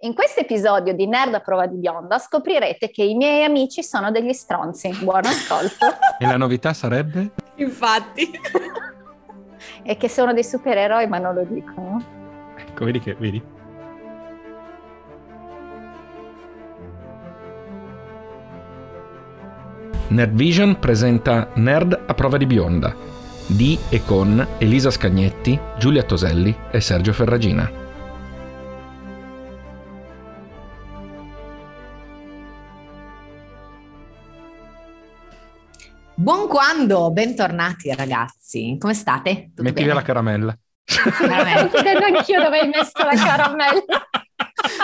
In 0.00 0.14
questo 0.14 0.40
episodio 0.40 0.94
di 0.94 1.06
Nerd 1.06 1.34
a 1.34 1.40
prova 1.40 1.66
di 1.66 1.76
bionda 1.76 2.18
scoprirete 2.18 2.90
che 2.90 3.02
i 3.02 3.14
miei 3.14 3.44
amici 3.44 3.82
sono 3.82 4.10
degli 4.10 4.32
stronzi. 4.32 4.90
Buon 5.02 5.24
ascolto. 5.24 5.86
e 6.18 6.26
la 6.26 6.36
novità 6.36 6.72
sarebbe? 6.72 7.30
Infatti. 7.56 8.30
e 9.82 9.96
che 9.96 10.08
sono 10.08 10.32
dei 10.32 10.44
supereroi 10.44 11.06
ma 11.08 11.18
non 11.18 11.34
lo 11.34 11.44
dicono. 11.44 12.04
Ecco, 12.56 12.84
vedi 12.84 13.00
che, 13.00 13.14
vedi? 13.14 13.42
Nerd 20.08 20.32
Vision 20.32 20.78
presenta 20.78 21.50
Nerd 21.54 22.04
a 22.06 22.14
prova 22.14 22.36
di 22.36 22.46
bionda 22.46 23.08
di 23.48 23.78
e 23.88 24.04
con 24.04 24.46
Elisa 24.58 24.90
Scagnetti, 24.90 25.58
Giulia 25.78 26.02
Toselli 26.02 26.54
e 26.70 26.80
Sergio 26.80 27.12
Ferragina. 27.12 27.87
Buon 36.20 36.48
quando, 36.48 37.12
bentornati 37.12 37.94
ragazzi. 37.94 38.74
Come 38.76 38.92
state? 38.92 39.50
Tutto 39.50 39.62
Metti 39.62 39.84
via 39.84 39.94
la 39.94 40.02
caramella. 40.02 40.58
Stavo 40.84 41.68
chiedendo 41.68 42.06
anch'io 42.06 42.42
dove 42.42 42.58
hai 42.58 42.66
messo 42.66 43.04
la 43.04 43.14
caramella. 43.14 44.08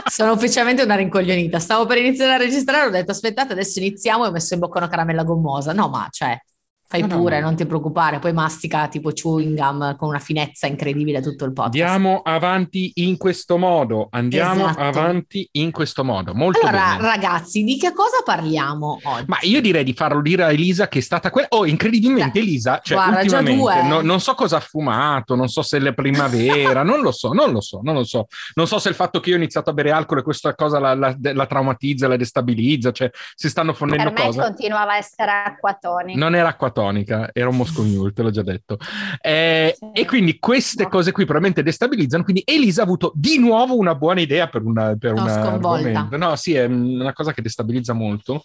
Sono 0.06 0.30
ufficialmente 0.34 0.84
una 0.84 0.94
rincoglionita. 0.94 1.58
Stavo 1.58 1.86
per 1.86 1.98
iniziare 1.98 2.34
a 2.34 2.36
registrare, 2.36 2.86
ho 2.86 2.90
detto 2.90 3.10
aspettate, 3.10 3.52
adesso 3.52 3.80
iniziamo 3.80 4.24
e 4.24 4.28
ho 4.28 4.30
messo 4.30 4.54
in 4.54 4.60
bocca 4.60 4.78
una 4.78 4.86
caramella 4.86 5.24
gommosa. 5.24 5.72
No, 5.72 5.88
ma 5.88 6.06
cioè, 6.08 6.40
Fai 6.94 7.08
no, 7.08 7.16
pure, 7.18 7.40
no. 7.40 7.46
non 7.46 7.56
ti 7.56 7.66
preoccupare, 7.66 8.20
poi 8.20 8.32
mastica 8.32 8.86
tipo 8.86 9.10
chewing 9.10 9.58
gum 9.58 9.96
con 9.96 10.10
una 10.10 10.20
finezza 10.20 10.68
incredibile 10.68 11.20
tutto 11.20 11.44
il 11.44 11.52
podcast. 11.52 11.82
Andiamo 11.82 12.22
avanti 12.22 12.92
in 12.96 13.16
questo 13.16 13.58
modo, 13.58 14.06
andiamo 14.12 14.68
esatto. 14.68 14.80
avanti 14.80 15.48
in 15.52 15.72
questo 15.72 16.04
modo. 16.04 16.34
Molto 16.34 16.60
allora, 16.60 16.94
bene. 16.96 17.08
ragazzi, 17.08 17.64
di 17.64 17.76
che 17.76 17.92
cosa 17.92 18.22
parliamo 18.24 19.00
oggi? 19.02 19.24
Ma 19.26 19.38
io 19.40 19.60
direi 19.60 19.82
di 19.82 19.92
farlo 19.92 20.22
dire 20.22 20.44
a 20.44 20.52
Elisa 20.52 20.86
che 20.86 21.00
è 21.00 21.02
stata 21.02 21.30
quella... 21.30 21.48
Oh, 21.50 21.66
incredibilmente 21.66 22.38
Elisa, 22.38 22.80
cioè 22.80 22.96
Guarda, 22.96 23.24
già 23.24 23.42
due. 23.42 23.82
No, 23.82 24.00
non 24.00 24.20
so 24.20 24.34
cosa 24.34 24.58
ha 24.58 24.60
fumato, 24.60 25.34
non 25.34 25.48
so 25.48 25.62
se 25.62 25.78
è 25.78 25.94
primavera, 25.94 26.84
non 26.84 27.00
lo 27.00 27.10
so, 27.10 27.32
non 27.32 27.50
lo 27.50 27.60
so, 27.60 27.80
non 27.82 27.94
lo 27.94 28.04
so. 28.04 28.28
Non 28.54 28.68
so 28.68 28.78
se 28.78 28.88
il 28.88 28.94
fatto 28.94 29.18
che 29.18 29.30
io 29.30 29.34
ho 29.34 29.38
iniziato 29.38 29.70
a 29.70 29.72
bere 29.72 29.90
alcol 29.90 30.18
e 30.18 30.22
questa 30.22 30.54
cosa 30.54 30.78
la, 30.78 30.94
la, 30.94 31.16
la 31.20 31.46
traumatizza, 31.46 32.06
la 32.06 32.16
destabilizza, 32.16 32.92
cioè 32.92 33.10
si 33.34 33.48
stanno 33.48 33.72
fornendo 33.72 34.12
cose. 34.12 34.28
Per 34.28 34.36
me 34.36 34.44
continuava 34.44 34.92
a 34.92 34.96
essere 34.96 35.32
acquatonico. 35.44 36.16
Non 36.16 36.36
era 36.36 36.50
acquatonico 36.50 36.82
tonica, 36.84 37.30
era 37.32 37.48
un 37.48 37.56
Moscow 37.56 37.84
Mule, 37.84 38.12
te 38.12 38.22
l'ho 38.22 38.30
già 38.30 38.42
detto. 38.42 38.78
Eh, 39.24 39.74
sì. 39.76 39.86
E 39.92 40.04
quindi 40.04 40.38
queste 40.38 40.86
cose 40.86 41.10
qui 41.10 41.24
probabilmente 41.24 41.62
destabilizzano, 41.62 42.24
quindi 42.24 42.42
Elisa 42.44 42.82
ha 42.82 42.84
avuto 42.84 43.10
di 43.14 43.38
nuovo 43.38 43.76
una 43.76 43.94
buona 43.94 44.20
idea 44.20 44.48
per, 44.48 44.62
una, 44.62 44.94
per 44.96 45.12
un 45.14 45.20
argomento. 45.20 46.16
No, 46.18 46.36
sì, 46.36 46.54
è 46.54 46.64
una 46.64 47.12
cosa 47.14 47.32
che 47.32 47.40
destabilizza 47.40 47.94
molto. 47.94 48.42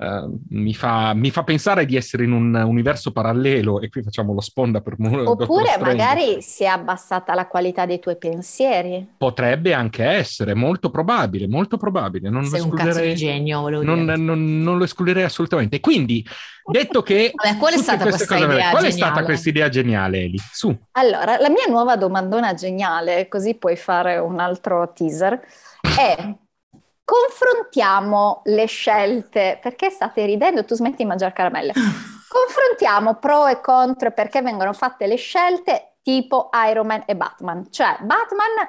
Uh, 0.00 0.40
mi, 0.48 0.72
fa, 0.72 1.12
mi, 1.12 1.30
fa, 1.30 1.44
pensare 1.44 1.84
di 1.84 1.94
essere 1.94 2.24
in 2.24 2.32
un 2.32 2.54
universo 2.54 3.12
parallelo 3.12 3.82
e 3.82 3.90
qui 3.90 4.02
facciamo 4.02 4.32
lo 4.32 4.40
sponda 4.40 4.80
per 4.80 4.96
Oppure 4.98 5.76
magari 5.78 6.40
si 6.40 6.64
è 6.64 6.68
abbassata 6.68 7.34
la 7.34 7.46
qualità 7.46 7.84
dei 7.84 7.98
tuoi 7.98 8.16
pensieri. 8.16 9.06
Potrebbe 9.18 9.74
anche 9.74 10.02
essere, 10.02 10.54
molto 10.54 10.88
probabile, 10.88 11.46
molto 11.48 11.76
probabile. 11.76 12.30
Non 12.30 12.46
Sei 12.46 12.60
lo 12.60 12.68
un 12.68 12.70
cazzo 12.70 13.00
di 13.00 13.14
genio, 13.14 13.60
volevo 13.60 13.82
non, 13.82 14.06
dire. 14.06 14.16
Non, 14.16 14.62
non, 14.62 14.78
lo 14.78 14.84
escluderei 14.84 15.24
assolutamente. 15.24 15.80
Quindi, 15.80 16.26
detto 16.64 17.02
che... 17.02 17.32
Vabbè, 17.36 17.58
qual 17.58 17.74
è 17.74 17.76
stata 17.76 18.04
questa 18.04 18.36
cose, 18.36 18.44
idea 18.46 18.70
Qual 18.70 18.84
è 18.84 18.90
stata 18.90 19.22
questa 19.22 19.48
idea 19.50 19.68
geniale, 19.68 20.20
Eli? 20.22 20.38
Su. 20.50 20.74
Allora, 20.92 21.38
la 21.38 21.50
mia 21.50 21.66
nuova 21.68 21.96
domandona 21.96 22.54
geniale, 22.54 23.28
così 23.28 23.54
puoi 23.54 23.76
fare 23.76 24.16
un 24.16 24.40
altro 24.40 24.92
teaser, 24.94 25.38
è 25.82 26.34
confrontiamo 27.10 28.42
le 28.44 28.66
scelte, 28.66 29.58
perché 29.60 29.90
state 29.90 30.24
ridendo? 30.26 30.64
Tu 30.64 30.74
smetti 30.76 30.98
di 30.98 31.06
mangiare 31.06 31.32
caramelle. 31.32 31.72
confrontiamo 32.30 33.16
pro 33.16 33.48
e 33.48 33.60
contro 33.60 34.12
perché 34.12 34.40
vengono 34.40 34.72
fatte 34.72 35.08
le 35.08 35.16
scelte 35.16 35.96
tipo 36.02 36.50
Iron 36.70 36.86
Man 36.86 37.02
e 37.06 37.16
Batman. 37.16 37.66
Cioè, 37.68 37.98
Batman, 38.02 38.68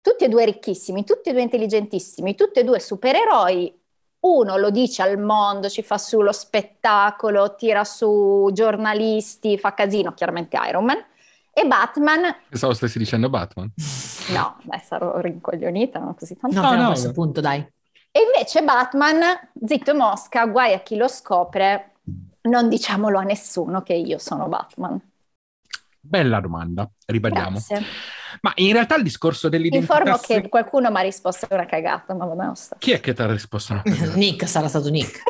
tutti 0.00 0.24
e 0.24 0.28
due 0.28 0.46
ricchissimi, 0.46 1.04
tutti 1.04 1.28
e 1.28 1.32
due 1.32 1.42
intelligentissimi, 1.42 2.34
tutti 2.34 2.60
e 2.60 2.64
due 2.64 2.80
supereroi. 2.80 3.78
Uno 4.20 4.56
lo 4.56 4.70
dice 4.70 5.02
al 5.02 5.18
mondo, 5.18 5.68
ci 5.68 5.82
fa 5.82 5.98
su 5.98 6.22
lo 6.22 6.32
spettacolo, 6.32 7.54
tira 7.56 7.84
su 7.84 8.48
giornalisti, 8.52 9.58
fa 9.58 9.74
casino, 9.74 10.14
chiaramente 10.14 10.58
Iron 10.66 10.84
Man. 10.84 11.04
E 11.52 11.66
Batman... 11.66 12.34
Pensavo 12.48 12.72
stessi 12.72 12.96
dicendo 12.96 13.28
Batman. 13.28 13.70
No, 14.32 14.56
beh, 14.62 14.80
sarò 14.82 15.18
rincoglionita, 15.18 15.98
non 15.98 16.14
così 16.14 16.38
tanto. 16.38 16.58
No, 16.58 16.74
no, 16.74 16.84
a 16.84 16.86
questo 16.86 17.12
punto, 17.12 17.42
dai. 17.42 17.66
E 18.14 18.20
invece 18.20 18.62
Batman, 18.62 19.20
zitto 19.64 19.94
mosca, 19.94 20.44
guai 20.44 20.74
a 20.74 20.80
chi 20.80 20.96
lo 20.96 21.08
scopre, 21.08 21.92
non 22.42 22.68
diciamolo 22.68 23.18
a 23.18 23.22
nessuno 23.22 23.80
che 23.80 23.94
io 23.94 24.18
sono 24.18 24.48
Batman. 24.48 25.00
Bella 25.98 26.38
domanda, 26.40 26.86
ribadiamo. 27.06 27.52
Grazie. 27.52 27.86
Ma 28.42 28.52
in 28.56 28.72
realtà 28.72 28.96
il 28.96 29.02
discorso 29.02 29.48
dell'identità... 29.48 29.94
Informo 29.94 30.18
che 30.18 30.48
qualcuno 30.50 30.90
mi 30.90 30.98
ha 30.98 31.00
risposto 31.00 31.46
una 31.50 31.64
cagata, 31.64 32.12
ma 32.12 32.26
vabbè, 32.26 32.52
Chi 32.78 32.90
è 32.90 33.00
che 33.00 33.14
ti 33.14 33.22
ha 33.22 33.26
risposto 33.26 33.72
una 33.72 33.80
cagata? 33.86 34.14
Nick, 34.16 34.46
sarà 34.46 34.68
stato 34.68 34.90
Nick. 34.90 35.22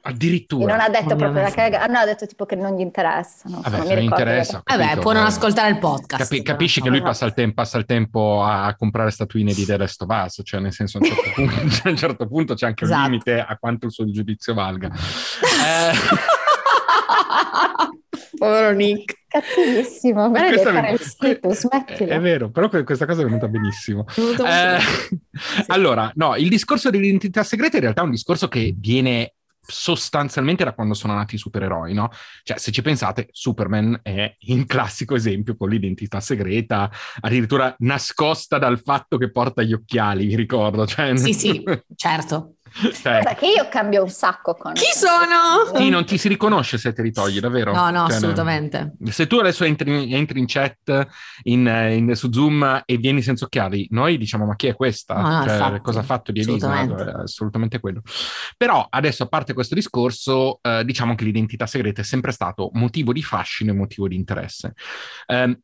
Addirittura. 0.00 0.64
E 0.64 0.76
non 0.76 0.80
ha 0.80 0.88
detto 0.88 1.16
proprio 1.16 1.42
la 1.42 1.50
cagata, 1.50 1.86
no, 1.86 1.98
ha 1.98 2.04
detto 2.04 2.26
tipo 2.26 2.46
che 2.46 2.56
non 2.56 2.76
gli 2.76 2.80
interessa. 2.80 3.48
No? 3.48 3.60
Vabbè, 3.60 3.78
non 3.78 3.98
mi 3.98 4.04
interessa. 4.04 4.62
Vabbè, 4.64 4.98
può 4.98 5.12
non 5.12 5.24
ascoltare 5.24 5.70
il 5.70 5.78
podcast. 5.78 6.22
Capi- 6.22 6.42
capisci 6.42 6.80
che 6.80 6.88
lui 6.88 7.02
passa 7.02 7.26
il, 7.26 7.34
tempo, 7.34 7.54
passa 7.54 7.78
il 7.78 7.84
tempo 7.84 8.42
a 8.42 8.74
comprare 8.76 9.10
statuine 9.10 9.52
di 9.52 9.64
The 9.64 9.76
Last 9.76 10.02
of 10.02 10.08
Us, 10.10 10.40
cioè 10.44 10.60
nel 10.60 10.72
senso 10.72 10.98
a 10.98 11.00
un 11.02 11.08
certo 11.08 11.30
punto, 11.34 11.68
cioè, 11.68 11.82
a 11.84 11.90
un 11.90 11.96
certo 11.96 12.26
punto 12.26 12.54
c'è 12.54 12.66
anche 12.66 12.84
esatto. 12.84 13.00
un 13.00 13.10
limite 13.10 13.40
a 13.40 13.56
quanto 13.58 13.86
il 13.86 13.92
suo 13.92 14.10
giudizio 14.10 14.54
valga. 14.54 14.88
eh... 15.66 15.92
Povero 18.38 18.72
Nick. 18.72 19.16
Cattivissimo, 19.28 20.30
ma 20.30 20.40
devi 20.40 20.58
fare 20.58 20.92
il 20.92 21.00
sito, 21.00 21.52
smettila. 21.52 22.14
È, 22.14 22.20
vero, 22.20 22.50
però 22.50 22.68
questa 22.68 23.04
cosa 23.04 23.20
è 23.20 23.24
venuta 23.24 23.46
benissimo. 23.46 24.06
Eh, 24.16 24.78
sì. 24.80 25.18
Allora, 25.66 26.10
no, 26.14 26.34
il 26.36 26.48
discorso 26.48 26.88
dell'identità 26.88 27.42
segreta 27.42 27.76
in 27.76 27.82
realtà 27.82 28.00
è 28.00 28.04
un 28.04 28.12
discorso 28.12 28.48
che 28.48 28.74
viene 28.78 29.34
sostanzialmente 29.70 30.64
da 30.64 30.72
quando 30.72 30.94
sono 30.94 31.14
nati 31.14 31.34
i 31.34 31.38
supereroi, 31.38 31.92
no? 31.92 32.10
Cioè, 32.42 32.58
se 32.58 32.72
ci 32.72 32.82
pensate, 32.82 33.28
Superman 33.32 34.00
è 34.02 34.34
il 34.40 34.64
classico 34.66 35.14
esempio 35.14 35.56
con 35.56 35.68
l'identità 35.68 36.20
segreta, 36.20 36.90
addirittura 37.20 37.74
nascosta 37.80 38.58
dal 38.58 38.80
fatto 38.80 39.18
che 39.18 39.30
porta 39.30 39.62
gli 39.62 39.74
occhiali, 39.74 40.26
vi 40.26 40.36
ricordo. 40.36 40.86
Cioè... 40.86 41.16
Sì, 41.16 41.34
sì, 41.34 41.62
certo. 41.94 42.54
Cioè, 42.98 43.20
Guarda 43.20 43.34
che 43.34 43.46
io 43.46 43.68
cambio 43.68 44.02
un 44.02 44.10
sacco 44.10 44.54
con... 44.54 44.72
Chi 44.72 44.90
sono? 44.92 45.76
Sì, 45.76 45.88
non 45.88 46.04
ti 46.04 46.18
si 46.18 46.28
riconosce 46.28 46.78
se 46.78 46.92
te 46.92 47.02
li 47.02 47.12
togli, 47.12 47.40
davvero? 47.40 47.72
No, 47.72 47.90
no, 47.90 48.06
cioè, 48.06 48.16
assolutamente. 48.16 48.94
Se 49.10 49.26
tu 49.26 49.36
adesso 49.38 49.64
entri, 49.64 50.12
entri 50.12 50.38
in 50.38 50.46
chat 50.46 51.08
in, 51.44 51.66
in, 51.66 52.14
su 52.14 52.32
Zoom 52.32 52.82
e 52.84 52.96
vieni 52.96 53.22
senza 53.22 53.44
occhiali, 53.44 53.86
noi 53.90 54.18
diciamo 54.18 54.44
ma 54.44 54.56
chi 54.56 54.66
è 54.66 54.74
questa? 54.74 55.14
No, 55.14 55.38
no, 55.38 55.44
cioè, 55.44 55.80
cosa 55.80 56.00
ha 56.00 56.04
fatto 56.04 56.32
di 56.32 56.40
Elisa? 56.40 56.70
Assolutamente. 56.70 57.22
assolutamente 57.22 57.80
quello. 57.80 58.02
Però 58.56 58.86
adesso, 58.88 59.24
a 59.24 59.28
parte 59.28 59.52
questo 59.52 59.74
discorso, 59.74 60.60
eh, 60.62 60.84
diciamo 60.84 61.14
che 61.14 61.24
l'identità 61.24 61.66
segreta 61.66 62.00
è 62.00 62.04
sempre 62.04 62.32
stato 62.32 62.70
motivo 62.74 63.12
di 63.12 63.22
fascino 63.22 63.72
e 63.72 63.74
motivo 63.74 64.08
di 64.08 64.16
interesse. 64.16 64.74
Eh, 65.26 65.58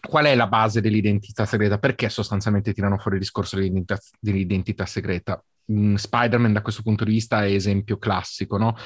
qual 0.00 0.26
è 0.26 0.34
la 0.34 0.46
base 0.46 0.80
dell'identità 0.80 1.46
segreta? 1.46 1.78
Perché 1.78 2.08
sostanzialmente 2.08 2.72
tirano 2.72 2.98
fuori 2.98 3.16
il 3.16 3.22
discorso 3.22 3.56
dell'identità, 3.56 3.98
dell'identità 4.20 4.86
segreta? 4.86 5.42
Spider-Man 5.66 6.52
da 6.52 6.62
questo 6.62 6.82
punto 6.82 7.04
di 7.04 7.12
vista 7.12 7.44
è 7.44 7.50
esempio 7.50 7.98
classico, 7.98 8.56
no? 8.56 8.76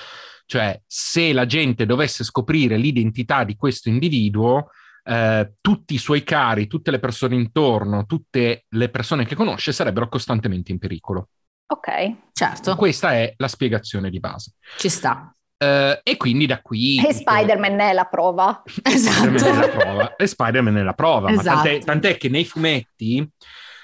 Cioè, 0.46 0.80
se 0.86 1.32
la 1.32 1.46
gente 1.46 1.84
dovesse 1.84 2.24
scoprire 2.24 2.76
l'identità 2.76 3.44
di 3.44 3.54
questo 3.56 3.88
individuo, 3.88 4.70
eh, 5.04 5.52
tutti 5.60 5.94
i 5.94 5.98
suoi 5.98 6.22
cari, 6.22 6.66
tutte 6.66 6.90
le 6.90 6.98
persone 6.98 7.34
intorno, 7.34 8.06
tutte 8.06 8.64
le 8.68 8.88
persone 8.88 9.24
che 9.24 9.34
conosce 9.34 9.72
sarebbero 9.72 10.08
costantemente 10.08 10.72
in 10.72 10.78
pericolo. 10.78 11.28
Ok, 11.70 12.16
certo. 12.32 12.76
Questa 12.76 13.12
è 13.12 13.34
la 13.36 13.48
spiegazione 13.48 14.08
di 14.08 14.20
base. 14.20 14.52
Ci 14.78 14.88
sta. 14.88 15.32
Uh, 15.58 15.98
e 16.02 16.16
quindi 16.16 16.46
da 16.46 16.62
qui... 16.62 17.04
E 17.04 17.12
Spider-Man 17.12 17.80
è 17.80 17.92
la 17.92 18.04
prova. 18.04 18.62
Esatto. 18.82 19.36
Spider-Man 19.36 19.62
è 19.62 19.66
la 19.66 19.68
prova. 19.68 20.16
E 20.16 20.26
Spider-Man 20.26 20.76
è 20.76 20.82
la 20.82 20.94
prova. 20.94 21.30
Esatto. 21.30 21.48
Ma 21.48 21.62
tant'è, 21.62 21.78
tant'è, 21.84 22.16
che 22.16 22.28
nei 22.28 22.44
fumetti 22.44 23.28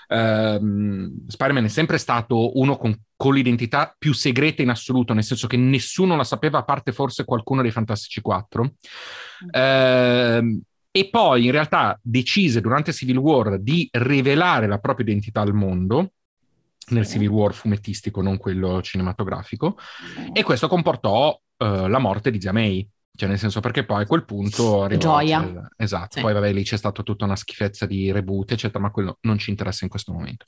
uh, 0.09 1.27
Spider-Man 1.27 1.65
è 1.65 1.69
sempre 1.69 1.99
stato 1.99 2.59
uno 2.59 2.77
con, 2.77 2.99
con, 3.17 3.35
l'identità 3.35 3.95
più 3.97 4.13
segreta 4.13 4.63
in 4.63 4.71
assoluto, 4.71 5.13
nel 5.13 5.25
senso 5.25 5.47
che 5.47 5.57
nessuno 5.57 6.17
la 6.17 6.25
sapeva, 6.25 6.59
a 6.59 6.65
parte 6.65 6.93
forse 6.93 7.25
qualcuno 7.25 7.63
dei 7.63 7.71
Fantastici 7.71 8.21
4. 8.21 8.63
Uh, 9.53 10.63
e 10.97 11.09
poi 11.11 11.45
in 11.45 11.51
realtà 11.51 11.99
decise 12.01 12.61
durante 12.61 12.93
Civil 12.93 13.17
War 13.17 13.59
di 13.59 13.89
rivelare 13.91 14.69
la 14.69 14.79
propria 14.79 15.05
identità 15.05 15.41
al 15.41 15.53
mondo 15.53 16.13
nel 16.91 17.07
Civil 17.07 17.29
War 17.29 17.53
fumettistico, 17.53 18.23
non 18.23 18.37
quello 18.37 18.81
cinematografico, 18.83 19.77
e 20.33 20.43
questo 20.43 20.69
comportò 20.69 21.31
uh, 21.31 21.65
la 21.87 21.99
morte 21.99 22.31
di 22.31 22.41
Zia 22.41 22.53
May. 22.53 22.87
Cioè, 23.17 23.29
nel 23.29 23.39
senso, 23.39 23.61
perché 23.61 23.85
poi 23.85 24.03
a 24.03 24.07
quel 24.07 24.25
punto 24.25 24.83
arrivò... 24.83 25.01
Gioia. 25.01 25.69
Esatto, 25.77 26.17
sì. 26.17 26.21
poi 26.21 26.33
vabbè, 26.33 26.53
lì 26.53 26.65
c'è 26.65 26.77
stata 26.77 27.03
tutta 27.03 27.25
una 27.25 27.37
schifezza 27.37 27.87
di 27.87 28.11
reboot, 28.11 28.53
eccetera, 28.53 28.81
ma 28.81 28.91
quello 28.91 29.19
non 29.23 29.39
ci 29.39 29.51
interessa 29.51 29.85
in 29.85 29.91
questo 29.91 30.13
momento. 30.13 30.47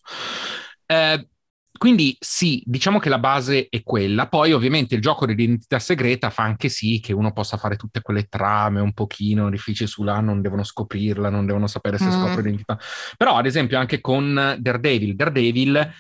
Eh, 0.85 1.29
quindi 1.77 2.17
sì, 2.19 2.63
diciamo 2.65 2.99
che 2.99 3.09
la 3.09 3.19
base 3.19 3.69
è 3.69 3.83
quella, 3.83 4.29
poi 4.29 4.53
ovviamente 4.53 4.95
il 4.95 5.01
gioco 5.01 5.27
dell'identità 5.27 5.79
segreta 5.79 6.31
fa 6.31 6.43
anche 6.43 6.69
sì 6.69 7.01
che 7.01 7.13
uno 7.13 7.33
possa 7.33 7.57
fare 7.57 7.77
tutte 7.77 8.01
quelle 8.01 8.25
trame 8.25 8.81
un 8.81 8.93
pochino 8.93 9.51
difficili 9.51 9.89
su 9.89 10.03
là, 10.03 10.21
non 10.21 10.41
devono 10.41 10.65
scoprirla, 10.65 11.29
non 11.29 11.47
devono 11.47 11.67
sapere 11.67 11.99
se 11.99 12.07
mm. 12.07 12.11
scopre 12.11 12.43
l'identità. 12.43 12.79
Però 13.17 13.37
ad 13.37 13.47
esempio 13.47 13.79
anche 13.79 14.01
con 14.01 14.57
Daredevil, 14.59 15.15
Daredevil 15.15 15.93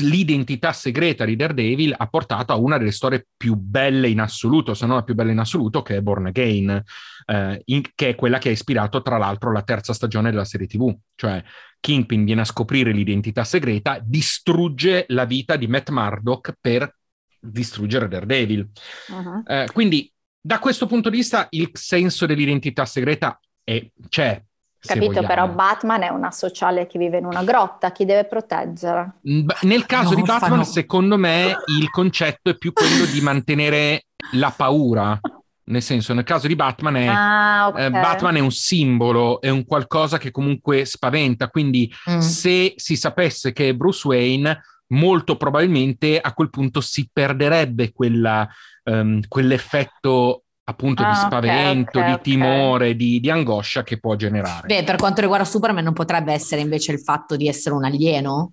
l'identità 0.00 0.72
segreta 0.72 1.24
di 1.24 1.36
Daredevil 1.36 1.94
ha 1.96 2.06
portato 2.06 2.52
a 2.52 2.56
una 2.56 2.78
delle 2.78 2.92
storie 2.92 3.26
più 3.36 3.54
belle 3.54 4.08
in 4.08 4.20
assoluto, 4.20 4.74
se 4.74 4.86
non 4.86 4.96
la 4.96 5.02
più 5.02 5.14
bella 5.14 5.32
in 5.32 5.38
assoluto, 5.38 5.82
che 5.82 5.96
è 5.96 6.00
Born 6.00 6.26
Again, 6.26 6.82
eh, 7.26 7.62
in, 7.66 7.82
che 7.94 8.10
è 8.10 8.14
quella 8.14 8.38
che 8.38 8.48
ha 8.48 8.52
ispirato 8.52 9.02
tra 9.02 9.18
l'altro 9.18 9.52
la 9.52 9.62
terza 9.62 9.92
stagione 9.92 10.30
della 10.30 10.44
serie 10.44 10.66
TV. 10.66 10.94
Cioè 11.14 11.42
Kingpin 11.80 12.24
viene 12.24 12.40
a 12.42 12.44
scoprire 12.44 12.92
l'identità 12.92 13.44
segreta, 13.44 13.98
distrugge 14.02 15.04
la 15.08 15.24
vita 15.24 15.56
di 15.56 15.66
Matt 15.66 15.90
Murdock 15.90 16.54
per 16.60 16.94
distruggere 17.40 18.08
Daredevil. 18.08 18.68
Uh-huh. 19.08 19.42
Eh, 19.46 19.68
quindi 19.72 20.10
da 20.40 20.58
questo 20.58 20.86
punto 20.86 21.10
di 21.10 21.18
vista 21.18 21.46
il 21.50 21.70
senso 21.72 22.26
dell'identità 22.26 22.84
segreta 22.84 23.38
è, 23.62 23.86
c'è, 24.08 24.42
Capito, 24.80 25.22
però 25.22 25.48
Batman 25.48 26.02
è 26.02 26.08
una 26.08 26.30
sociale 26.30 26.86
che 26.86 26.98
vive 26.98 27.18
in 27.18 27.24
una 27.24 27.42
grotta, 27.42 27.90
chi 27.90 28.04
deve 28.04 28.24
proteggere? 28.24 29.14
Mm, 29.28 29.48
nel 29.62 29.86
caso 29.86 30.10
no, 30.10 30.16
di 30.16 30.22
Batman, 30.22 30.50
fanno... 30.50 30.64
secondo 30.64 31.18
me, 31.18 31.56
il 31.78 31.90
concetto 31.90 32.50
è 32.50 32.56
più 32.56 32.72
quello 32.72 33.04
di 33.06 33.20
mantenere 33.20 34.06
la 34.32 34.52
paura. 34.54 35.18
Nel 35.64 35.82
senso, 35.82 36.14
nel 36.14 36.24
caso 36.24 36.46
di 36.46 36.56
Batman 36.56 36.96
è, 36.96 37.06
ah, 37.06 37.66
okay. 37.68 37.84
eh, 37.84 37.90
Batman 37.90 38.36
è 38.36 38.40
un 38.40 38.50
simbolo, 38.50 39.40
è 39.40 39.50
un 39.50 39.66
qualcosa 39.66 40.16
che 40.16 40.30
comunque 40.30 40.86
spaventa, 40.86 41.48
quindi 41.48 41.92
mm. 42.10 42.18
se 42.20 42.72
si 42.76 42.96
sapesse 42.96 43.52
che 43.52 43.68
è 43.68 43.74
Bruce 43.74 44.08
Wayne, 44.08 44.60
molto 44.88 45.36
probabilmente 45.36 46.18
a 46.18 46.32
quel 46.32 46.48
punto 46.48 46.80
si 46.80 47.10
perderebbe 47.12 47.92
quella, 47.92 48.48
um, 48.84 49.20
quell'effetto 49.28 50.44
appunto 50.68 51.02
ah, 51.02 51.10
di 51.10 51.16
spavento, 51.16 51.98
okay, 51.98 52.12
okay, 52.12 52.14
di 52.14 52.30
timore, 52.30 52.84
okay. 52.84 52.96
di, 52.96 53.20
di, 53.20 53.30
angoscia 53.30 53.82
che 53.82 53.98
può 53.98 54.14
generare. 54.16 54.66
Beh, 54.66 54.84
per 54.84 54.96
quanto 54.96 55.22
riguarda 55.22 55.46
Superman 55.46 55.82
non 55.82 55.94
potrebbe 55.94 56.32
essere 56.34 56.60
invece 56.60 56.92
il 56.92 57.00
fatto 57.00 57.36
di 57.36 57.48
essere 57.48 57.74
un 57.74 57.84
alieno? 57.84 58.52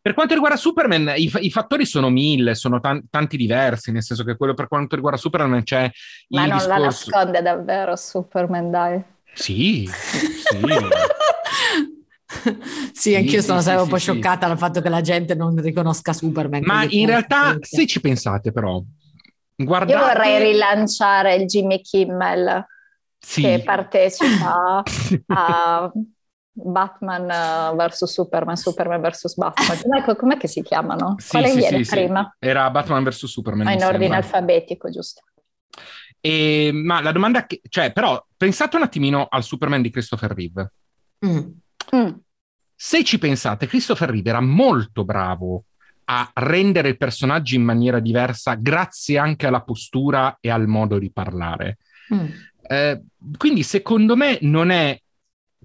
Per 0.00 0.12
quanto 0.14 0.34
riguarda 0.34 0.56
Superman 0.56 1.12
i, 1.16 1.30
i 1.40 1.50
fattori 1.50 1.86
sono 1.86 2.10
mille, 2.10 2.56
sono 2.56 2.80
tan- 2.80 3.04
tanti 3.08 3.36
diversi, 3.36 3.92
nel 3.92 4.02
senso 4.02 4.24
che 4.24 4.36
quello 4.36 4.54
per 4.54 4.66
quanto 4.66 4.96
riguarda 4.96 5.18
Superman 5.18 5.62
c'è 5.62 5.88
Ma 6.30 6.46
non 6.46 6.56
discorso... 6.56 6.68
la 6.68 6.84
nasconde 6.84 7.42
davvero 7.42 7.94
Superman, 7.94 8.70
dai. 8.70 9.02
Sì, 9.32 9.88
sì. 9.94 10.60
sì, 12.92 13.14
anch'io 13.14 13.40
sì, 13.40 13.46
sono 13.46 13.60
sì, 13.60 13.66
sempre 13.66 13.84
sì, 13.84 13.84
un 13.84 13.88
po' 13.88 13.98
scioccata 13.98 14.48
dal 14.48 14.58
fatto 14.58 14.80
che 14.80 14.88
la 14.88 15.00
gente 15.00 15.36
non 15.36 15.54
riconosca 15.62 16.12
Superman. 16.12 16.62
Ma 16.64 16.84
in 16.88 17.06
realtà, 17.06 17.56
se 17.60 17.86
ci 17.86 18.00
pensate 18.00 18.50
però, 18.50 18.82
Guardate... 19.64 19.98
Io 19.98 20.04
vorrei 20.04 20.52
rilanciare 20.52 21.34
il 21.34 21.46
Jimmy 21.46 21.80
Kimmel 21.80 22.66
sì. 23.18 23.42
che 23.42 23.62
partecipa 23.64 24.82
a 25.26 25.92
Batman 26.54 27.76
vs 27.76 28.04
Superman, 28.04 28.56
Superman 28.56 29.00
vs 29.00 29.34
Batman. 29.34 29.78
Com'è, 29.80 30.16
com'è 30.16 30.36
che 30.36 30.48
si 30.48 30.62
chiamano? 30.62 31.14
Sì, 31.18 31.30
Quale 31.30 31.48
sì, 31.48 31.56
viene 31.56 31.84
sì, 31.84 31.90
prima? 31.90 32.36
Era 32.38 32.70
Batman 32.70 33.04
vs 33.04 33.26
Superman. 33.26 33.66
Ah, 33.66 33.72
in 33.72 33.82
ordine 33.82 33.98
sembra. 33.98 34.16
alfabetico, 34.18 34.90
giusto. 34.90 35.22
E, 36.20 36.70
ma 36.72 37.00
la 37.00 37.12
domanda 37.12 37.46
che... 37.46 37.60
Cioè, 37.68 37.92
però, 37.92 38.24
pensate 38.36 38.76
un 38.76 38.82
attimino 38.82 39.26
al 39.28 39.42
Superman 39.42 39.82
di 39.82 39.90
Christopher 39.90 40.32
Reeve. 40.32 40.72
Mm. 41.26 41.50
Mm. 41.96 42.10
Se 42.74 43.04
ci 43.04 43.18
pensate, 43.18 43.66
Christopher 43.66 44.10
Reeve 44.10 44.30
era 44.30 44.40
molto 44.40 45.04
bravo 45.04 45.64
a 46.04 46.30
rendere 46.34 46.88
il 46.88 46.96
personaggio 46.96 47.54
in 47.54 47.62
maniera 47.62 48.00
diversa 48.00 48.54
grazie 48.54 49.18
anche 49.18 49.46
alla 49.46 49.62
postura 49.62 50.36
e 50.40 50.50
al 50.50 50.66
modo 50.66 50.98
di 50.98 51.10
parlare. 51.10 51.78
Mm. 52.12 52.26
Eh, 52.62 53.02
quindi 53.36 53.62
secondo 53.62 54.16
me 54.16 54.38
non 54.42 54.70
è 54.70 55.00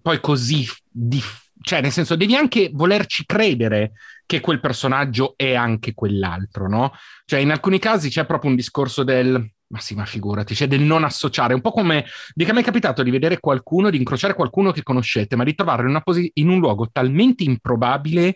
poi 0.02 0.20
così 0.20 0.66
difficile. 0.90 1.46
Cioè, 1.60 1.82
nel 1.82 1.92
senso, 1.92 2.16
devi 2.16 2.36
anche 2.36 2.70
volerci 2.72 3.26
credere 3.26 3.94
che 4.26 4.40
quel 4.40 4.60
personaggio 4.60 5.34
è 5.36 5.54
anche 5.54 5.94
quell'altro, 5.94 6.70
no? 6.70 6.94
Cioè, 7.26 7.40
in 7.40 7.52
alcuni 7.52 7.80
casi 7.80 8.10
c'è 8.10 8.26
proprio 8.26 8.52
un 8.52 8.56
discorso 8.56 9.04
del 9.04 9.44
ma 9.70 9.80
sì, 9.80 9.96
ma 9.96 10.06
figurati, 10.06 10.56
cioè 10.56 10.68
del 10.68 10.82
non 10.82 11.04
associare, 11.04 11.54
un 11.54 11.62
po' 11.62 11.72
come 11.72 12.06
di 12.34 12.46
che 12.46 12.54
mi 12.54 12.62
è 12.62 12.64
capitato 12.64 13.04
di 13.04 13.12
vedere 13.12 13.40
qualcuno, 13.40 13.90
di 13.90 13.98
incrociare 13.98 14.34
qualcuno 14.34 14.72
che 14.72 14.84
conoscete, 14.84 15.36
ma 15.36 15.44
di 15.44 15.56
trovarlo 15.56 15.90
in, 15.90 16.00
posi- 16.04 16.32
in 16.36 16.50
un 16.50 16.60
luogo 16.60 16.90
talmente 16.90 17.44
improbabile 17.44 18.36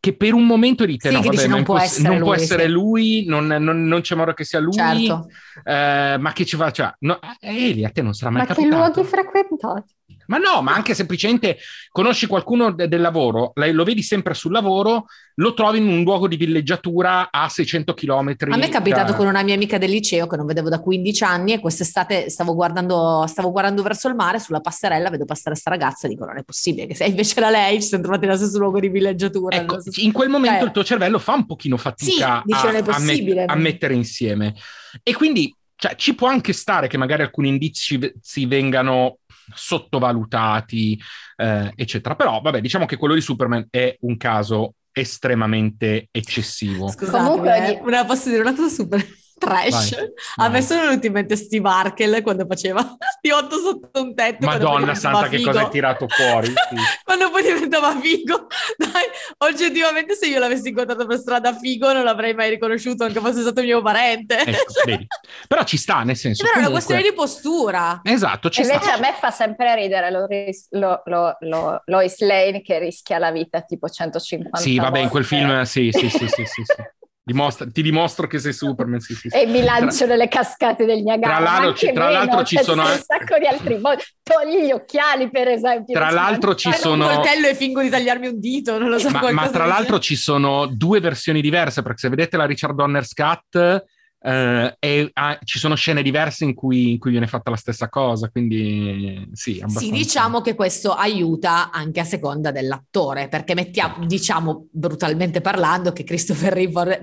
che 0.00 0.16
per 0.16 0.34
un 0.34 0.46
momento 0.46 0.84
dite 0.84 1.08
sì, 1.08 1.14
no, 1.14 1.22
vabbè, 1.22 1.36
dici, 1.36 1.48
non, 1.48 1.64
può 1.64 1.78
essere, 1.78 2.08
non, 2.08 2.16
lui, 2.18 2.24
può 2.24 2.34
essere 2.34 2.64
sì. 2.64 2.68
lui, 2.68 3.24
non, 3.26 3.46
non, 3.46 3.84
non, 3.84 4.00
c'è 4.00 4.14
modo 4.14 4.32
che 4.32 4.44
sia 4.44 4.60
lui, 4.60 4.72
certo. 4.72 5.28
eh, 5.64 6.16
ma 6.18 6.32
che 6.32 6.44
ci 6.44 6.56
faccia? 6.56 6.94
No, 7.00 7.18
eh, 7.40 7.70
Eli, 7.70 7.84
a 7.84 7.90
te 7.90 8.02
non 8.02 8.12
sarà 8.12 8.30
mai 8.30 8.42
ma 8.42 8.46
capitato. 8.46 8.76
Ma 8.76 8.86
che 8.86 8.92
luoghi 8.92 9.08
frequentati? 9.08 9.96
Ma 10.28 10.36
no, 10.36 10.60
ma 10.60 10.74
anche 10.74 10.94
semplicemente 10.94 11.58
conosci 11.90 12.26
qualcuno 12.26 12.70
de- 12.70 12.86
del 12.86 13.00
lavoro, 13.00 13.52
lo 13.54 13.84
vedi 13.84 14.02
sempre 14.02 14.34
sul 14.34 14.52
lavoro, 14.52 15.06
lo 15.36 15.54
trovi 15.54 15.78
in 15.78 15.88
un 15.88 16.02
luogo 16.02 16.28
di 16.28 16.36
villeggiatura 16.36 17.28
a 17.30 17.48
600 17.48 17.94
km. 17.94 18.36
A 18.50 18.56
me 18.56 18.66
è 18.66 18.68
capitato 18.68 19.12
da... 19.12 19.16
con 19.16 19.26
una 19.26 19.42
mia 19.42 19.54
amica 19.54 19.78
del 19.78 19.90
liceo 19.90 20.26
che 20.26 20.36
non 20.36 20.44
vedevo 20.44 20.68
da 20.68 20.80
15 20.80 21.24
anni 21.24 21.52
e 21.54 21.60
quest'estate 21.60 22.28
stavo 22.28 22.54
guardando, 22.54 23.24
stavo 23.26 23.50
guardando 23.50 23.82
verso 23.82 24.08
il 24.08 24.14
mare, 24.14 24.38
sulla 24.38 24.60
passerella 24.60 25.08
vedo 25.08 25.24
passare 25.24 25.50
questa 25.50 25.70
ragazza 25.70 26.06
e 26.06 26.10
dico 26.10 26.26
non 26.26 26.36
è 26.36 26.42
possibile 26.42 26.86
che 26.86 26.94
se 26.94 27.06
invece 27.06 27.38
era 27.38 27.48
lei 27.48 27.80
ci 27.80 27.88
siamo 27.88 28.02
trovati 28.02 28.26
nello 28.26 28.38
stesso 28.38 28.58
luogo 28.58 28.80
di 28.80 28.88
villeggiatura. 28.88 29.56
Ecco, 29.56 29.78
in 29.96 30.12
quel 30.12 30.28
momento 30.28 30.64
eh. 30.64 30.66
il 30.66 30.72
tuo 30.72 30.84
cervello 30.84 31.18
fa 31.18 31.32
un 31.32 31.46
pochino 31.46 31.78
fatica 31.78 32.10
sì, 32.12 32.22
a, 32.22 32.42
a, 32.58 32.98
met- 32.98 33.44
a 33.46 33.54
mettere 33.54 33.94
insieme. 33.94 34.54
E 35.02 35.14
quindi 35.14 35.54
cioè, 35.80 35.94
ci 35.94 36.14
può 36.14 36.28
anche 36.28 36.52
stare 36.52 36.88
che 36.88 36.98
magari 36.98 37.22
alcuni 37.22 37.48
indizi 37.48 38.12
si 38.20 38.46
vengano 38.46 39.20
sottovalutati, 39.54 41.00
eh, 41.36 41.72
eccetera. 41.74 42.14
Però, 42.14 42.40
vabbè, 42.40 42.60
diciamo 42.60 42.86
che 42.86 42.96
quello 42.96 43.14
di 43.14 43.20
Superman 43.20 43.66
è 43.70 43.96
un 44.00 44.16
caso 44.16 44.74
estremamente 44.92 46.08
eccessivo. 46.10 46.88
Scusate, 46.88 47.16
Comunque, 47.16 47.76
eh, 47.76 47.80
una, 47.82 48.04
posso 48.04 48.28
dire 48.28 48.40
una 48.40 48.54
cosa 48.54 48.68
super 48.68 49.04
trash. 49.38 49.96
Vai, 49.96 50.46
A 50.46 50.48
me 50.48 50.62
sono 50.62 50.82
venuti 50.82 51.06
in 51.06 51.12
mente 51.12 51.36
Steve 51.36 51.68
Harkel 51.68 52.22
quando 52.22 52.46
faceva 52.46 52.82
P8 53.24 53.48
sotto 53.48 54.02
un 54.02 54.14
tetto. 54.14 54.46
Madonna 54.46 54.94
santa, 54.94 55.28
che 55.28 55.40
cosa 55.40 55.60
hai 55.60 55.70
tirato 55.70 56.06
fuori. 56.08 56.52
Sì. 56.68 56.76
quando 57.02 57.30
poi 57.30 57.42
diventava 57.42 57.98
figo. 57.98 58.46
Dai, 58.76 59.04
oggettivamente 59.38 60.14
se 60.14 60.26
io 60.26 60.38
l'avessi 60.38 60.68
incontrato 60.68 61.06
per 61.06 61.18
strada 61.18 61.54
figo 61.54 61.92
non 61.92 62.04
l'avrei 62.04 62.34
mai 62.34 62.50
riconosciuto, 62.50 63.04
anche 63.04 63.20
fosse 63.20 63.40
stato 63.40 63.62
mio 63.62 63.80
parente. 63.80 64.38
Ecco. 64.38 65.06
Però 65.46 65.64
ci 65.64 65.78
sta, 65.78 66.02
nel 66.02 66.16
senso... 66.16 66.42
Però 66.42 66.54
comunque... 66.54 66.60
è 66.60 66.60
una 66.60 66.70
questione 66.70 67.02
di 67.02 67.12
postura. 67.14 68.00
Esatto, 68.02 68.50
ci 68.50 68.60
Invece 68.60 68.82
sta. 68.82 68.94
a 68.94 68.98
me 68.98 69.14
fa 69.18 69.30
sempre 69.30 69.74
ridere 69.76 70.10
lo, 70.10 70.26
lo, 70.70 71.02
lo, 71.06 71.36
lo, 71.40 71.82
Lois 71.86 72.18
Lane 72.20 72.60
che 72.60 72.78
rischia 72.78 73.18
la 73.18 73.30
vita 73.30 73.62
tipo 73.62 73.88
150 73.88 74.58
Sì, 74.58 74.78
vabbè, 74.78 74.98
in 74.98 75.08
quel 75.08 75.24
film 75.24 75.62
sì, 75.62 75.90
sì, 75.92 76.10
sì, 76.10 76.28
sì, 76.28 76.44
sì. 76.44 76.62
sì. 76.64 76.96
Dimostra, 77.32 77.66
ti 77.70 77.82
dimostro 77.82 78.26
che 78.26 78.38
sei 78.38 78.54
Superman. 78.54 79.00
Sì, 79.00 79.14
sì, 79.14 79.28
sì. 79.28 79.36
E 79.36 79.46
mi 79.46 79.62
lancio 79.62 79.98
tra, 79.98 80.06
nelle 80.06 80.28
cascate 80.28 80.86
del 80.86 81.02
Niagara. 81.02 81.36
Tra 81.36 81.44
l'altro, 81.44 81.74
ci, 81.74 81.92
tra 81.92 82.06
meno, 82.06 82.18
l'altro 82.18 82.44
ci 82.44 82.58
sono 82.62 82.82
un 82.82 83.00
sacco 83.04 83.38
di 83.38 83.46
altri 83.46 83.76
modi. 83.80 84.02
Togli 84.22 84.64
gli 84.64 84.70
occhiali, 84.70 85.28
per 85.30 85.48
esempio. 85.48 85.94
Tra 85.94 86.10
l'altro 86.10 86.54
ci 86.54 86.72
sono 86.72 87.06
un 87.06 87.14
coltello 87.14 87.48
e 87.48 87.54
fingo 87.54 87.82
di 87.82 87.90
tagliarmi 87.90 88.28
un 88.28 88.40
dito, 88.40 88.78
non 88.78 88.88
lo 88.88 88.98
so. 88.98 89.10
Ma, 89.10 89.30
ma 89.30 89.48
tra 89.50 89.66
l'altro 89.66 89.98
ci 89.98 90.16
sono 90.16 90.66
due 90.66 91.00
versioni 91.00 91.42
diverse, 91.42 91.82
perché 91.82 91.98
se 91.98 92.08
vedete 92.08 92.38
la 92.38 92.46
Richard 92.46 92.74
Donner's 92.74 93.12
Cut 93.12 93.84
Uh, 94.20 94.74
e 94.80 95.10
ah, 95.12 95.38
ci 95.44 95.60
sono 95.60 95.76
scene 95.76 96.02
diverse 96.02 96.42
in 96.44 96.52
cui, 96.52 96.90
in 96.90 96.98
cui, 96.98 97.12
viene 97.12 97.28
fatta 97.28 97.50
la 97.50 97.56
stessa 97.56 97.88
cosa, 97.88 98.28
quindi 98.28 99.28
sì. 99.32 99.60
Abbastanza... 99.60 99.80
Sì, 99.80 99.90
diciamo 99.90 100.40
che 100.40 100.56
questo 100.56 100.92
aiuta 100.92 101.70
anche 101.70 102.00
a 102.00 102.04
seconda 102.04 102.50
dell'attore, 102.50 103.28
perché 103.28 103.54
mettiamo, 103.54 104.04
diciamo 104.06 104.66
brutalmente 104.72 105.40
parlando, 105.40 105.92
che 105.92 106.02
Christopher 106.02 106.52
Reeve 106.52 107.00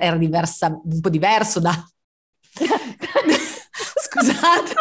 era 0.00 0.16
diversa, 0.16 0.66
un 0.68 1.00
po' 1.00 1.10
diverso 1.10 1.60
da... 1.60 1.72
Scusate 4.02 4.74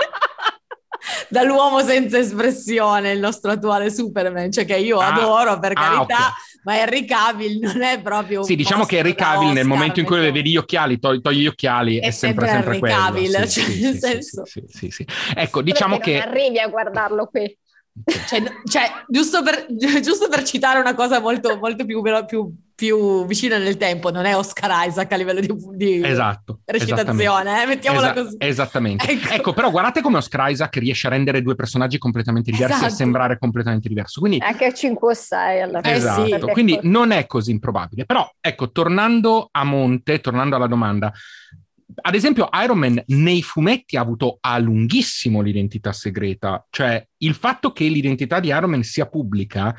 dall'uomo 1.29 1.79
senza 1.81 2.17
espressione, 2.17 3.11
il 3.11 3.19
nostro 3.19 3.51
attuale 3.51 3.89
Superman, 3.89 4.51
cioè 4.51 4.65
che 4.65 4.77
io 4.77 4.99
ah, 4.99 5.13
adoro 5.13 5.59
per 5.59 5.71
ah, 5.71 5.81
carità, 5.81 6.01
okay. 6.01 6.31
Ma 6.63 6.79
Henry 6.79 7.05
Cavill 7.05 7.59
non 7.59 7.81
è 7.81 8.01
proprio 8.01 8.43
Sì, 8.43 8.55
diciamo 8.55 8.85
che 8.85 8.97
Henry 8.97 9.15
Cavill 9.15 9.51
nel 9.51 9.65
momento 9.65 9.99
in 9.99 10.05
cui 10.05 10.19
vedi 10.31 10.51
gli 10.51 10.57
occhiali, 10.57 10.99
togli, 10.99 11.21
togli 11.21 11.41
gli 11.41 11.47
occhiali, 11.47 11.97
è, 11.97 12.07
è 12.07 12.11
sempre, 12.11 12.47
sempre, 12.47 12.73
sempre 12.73 12.79
quello. 12.79 12.95
Cavill, 12.95 13.43
sì, 13.45 13.61
cioè 13.61 13.71
sì, 13.71 13.81
nel 13.81 13.93
sì, 13.93 13.99
senso. 13.99 14.45
Sì, 14.45 14.63
sì, 14.67 14.89
sì, 14.89 15.05
Ecco, 15.35 15.61
diciamo 15.61 15.97
che... 15.97 16.13
Non 16.13 16.21
arrivi 16.21 16.59
a 16.59 16.67
guardarlo 16.67 17.27
qui. 17.27 17.57
Cioè, 18.03 18.41
cioè 18.63 18.83
giusto, 19.07 19.43
per, 19.43 19.65
giusto, 20.01 20.29
per, 20.29 20.43
citare 20.43 20.79
una 20.79 20.95
cosa 20.95 21.19
molto, 21.19 21.57
molto 21.57 21.85
più, 21.85 22.01
più, 22.25 22.55
più, 22.73 23.25
vicina 23.25 23.57
nel 23.57 23.75
tempo, 23.75 24.11
non 24.11 24.23
è 24.23 24.35
Oscar 24.35 24.87
Isaac 24.87 25.11
a 25.11 25.15
livello 25.17 25.41
di, 25.41 25.53
di 25.75 26.01
esatto, 26.01 26.61
recitazione, 26.65 27.63
eh? 27.63 27.65
mettiamola 27.65 28.11
Esa- 28.11 28.23
così. 28.23 28.35
Esattamente. 28.39 29.11
Ecco. 29.11 29.33
ecco. 29.33 29.53
però 29.53 29.69
guardate 29.69 30.01
come 30.01 30.17
Oscar 30.17 30.49
Isaac 30.51 30.77
riesce 30.77 31.07
a 31.07 31.09
rendere 31.09 31.41
due 31.41 31.55
personaggi 31.55 31.97
completamente 31.97 32.49
diversi 32.49 32.75
esatto. 32.75 32.93
e 32.93 32.95
sembrare 32.95 33.37
completamente 33.37 33.89
diverso. 33.89 34.21
Quindi, 34.21 34.39
Anche 34.39 34.73
5 34.73 35.07
o 35.09 35.13
6 35.13 35.61
alla 35.61 35.81
fine. 35.81 35.93
Esatto, 35.93 36.35
eh 36.35 36.39
sì, 36.39 36.51
quindi 36.53 36.79
non 36.83 37.11
è 37.11 37.25
così 37.25 37.51
improbabile. 37.51 38.05
Però, 38.05 38.27
ecco, 38.39 38.71
tornando 38.71 39.49
a 39.51 39.65
monte, 39.65 40.21
tornando 40.21 40.55
alla 40.55 40.67
domanda, 40.67 41.11
ad 41.95 42.15
esempio, 42.15 42.49
Iron 42.63 42.77
Man 42.77 43.03
nei 43.07 43.41
fumetti 43.41 43.97
ha 43.97 44.01
avuto 44.01 44.37
a 44.41 44.57
lunghissimo 44.57 45.41
l'identità 45.41 45.91
segreta, 45.91 46.65
cioè 46.69 47.05
il 47.17 47.33
fatto 47.33 47.71
che 47.71 47.87
l'identità 47.87 48.39
di 48.39 48.47
Iron 48.47 48.69
Man 48.69 48.83
sia 48.83 49.07
pubblica 49.07 49.75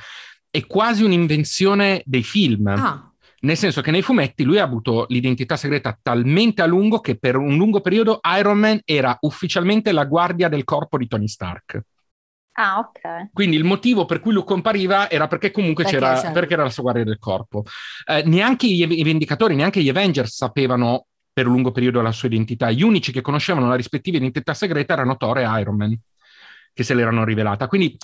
è 0.51 0.67
quasi 0.67 1.03
un'invenzione 1.03 2.03
dei 2.05 2.23
film. 2.23 2.67
Ah. 2.67 3.13
Nel 3.41 3.57
senso 3.57 3.81
che 3.81 3.91
nei 3.91 4.03
fumetti 4.03 4.45
lui 4.45 4.59
ha 4.59 4.65
avuto 4.65 5.07
l'identità 5.09 5.57
segreta 5.57 5.99
talmente 6.01 6.63
a 6.63 6.67
lungo 6.67 7.01
che 7.01 7.19
per 7.19 7.37
un 7.37 7.57
lungo 7.57 7.81
periodo 7.81 8.21
Iron 8.39 8.59
Man 8.59 8.81
era 8.85 9.17
ufficialmente 9.21 9.91
la 9.91 10.05
guardia 10.05 10.49
del 10.49 10.63
corpo 10.63 10.97
di 10.97 11.09
Tony 11.09 11.27
Stark. 11.27 11.83
Ah, 12.55 12.79
ok. 12.79 13.31
Quindi 13.33 13.57
il 13.57 13.65
motivo 13.65 14.05
per 14.05 14.21
cui 14.21 14.33
lui 14.33 14.45
compariva 14.45 15.11
era 15.11 15.27
perché 15.27 15.51
comunque 15.51 15.85
perché, 15.85 15.99
c'era, 15.99 16.17
certo. 16.17 16.33
perché 16.33 16.53
era 16.53 16.65
la 16.65 16.71
sua 16.71 16.83
guardia 16.83 17.05
del 17.05 17.19
corpo. 17.19 17.65
Eh, 18.05 18.23
neanche 18.27 18.67
i, 18.67 18.79
i 18.79 19.03
Vendicatori, 19.03 19.55
neanche 19.55 19.83
gli 19.83 19.89
Avengers 19.89 20.37
sapevano 20.37 21.07
per 21.33 21.47
un 21.47 21.53
lungo 21.53 21.73
periodo 21.73 22.01
la 22.03 22.13
sua 22.13 22.29
identità. 22.29 22.71
Gli 22.71 22.83
unici 22.83 23.13
che 23.13 23.21
conoscevano 23.21 23.69
la 23.69 23.75
rispettiva 23.75 24.17
identità 24.17 24.55
segreta 24.55 24.93
erano 24.93 25.17
Thor 25.17 25.39
e 25.39 25.61
Iron 25.61 25.77
Man, 25.77 25.99
che 26.73 26.83
se 26.83 26.95
l'erano 26.95 27.25
rivelata. 27.25 27.67
Quindi 27.67 27.97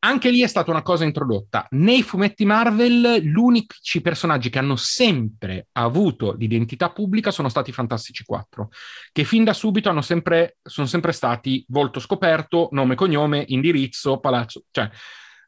anche 0.00 0.28
lì 0.30 0.42
è 0.42 0.46
stata 0.46 0.70
una 0.70 0.82
cosa 0.82 1.04
introdotta. 1.04 1.66
Nei 1.70 2.02
fumetti 2.02 2.44
Marvel, 2.44 3.22
gli 3.22 3.34
unici 3.34 4.02
personaggi 4.02 4.50
che 4.50 4.58
hanno 4.58 4.76
sempre 4.76 5.68
avuto 5.72 6.34
l'identità 6.34 6.90
pubblica 6.90 7.30
sono 7.30 7.48
stati 7.48 7.70
i 7.70 7.72
Fantastici 7.72 8.22
4, 8.22 8.68
che 9.12 9.24
fin 9.24 9.44
da 9.44 9.54
subito 9.54 9.98
sempre, 10.02 10.58
sono 10.62 10.86
sempre 10.86 11.12
stati 11.12 11.64
volto 11.68 12.00
scoperto, 12.00 12.68
nome, 12.72 12.94
cognome, 12.96 13.44
indirizzo, 13.48 14.18
palazzo, 14.18 14.64
cioè 14.70 14.90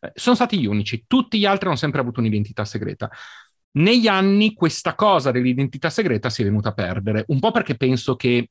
eh, 0.01 0.13
sono 0.15 0.35
stati 0.35 0.59
gli 0.59 0.67
unici. 0.67 1.05
Tutti 1.07 1.39
gli 1.39 1.45
altri 1.45 1.69
hanno 1.69 1.77
sempre 1.77 2.01
avuto 2.01 2.21
un'identità 2.21 2.65
segreta. 2.65 3.11
Negli 3.77 4.07
anni 4.07 4.55
questa 4.55 4.95
cosa 4.95 5.31
dell'identità 5.31 5.91
segreta 5.91 6.31
si 6.31 6.43
è 6.43 6.45
venuta 6.45 6.71
a 6.71 6.75
perdere, 6.75 7.25
un 7.29 7.41
po' 7.41 7.51
perché 7.51 7.77
penso 7.77 8.17
che 8.17 8.51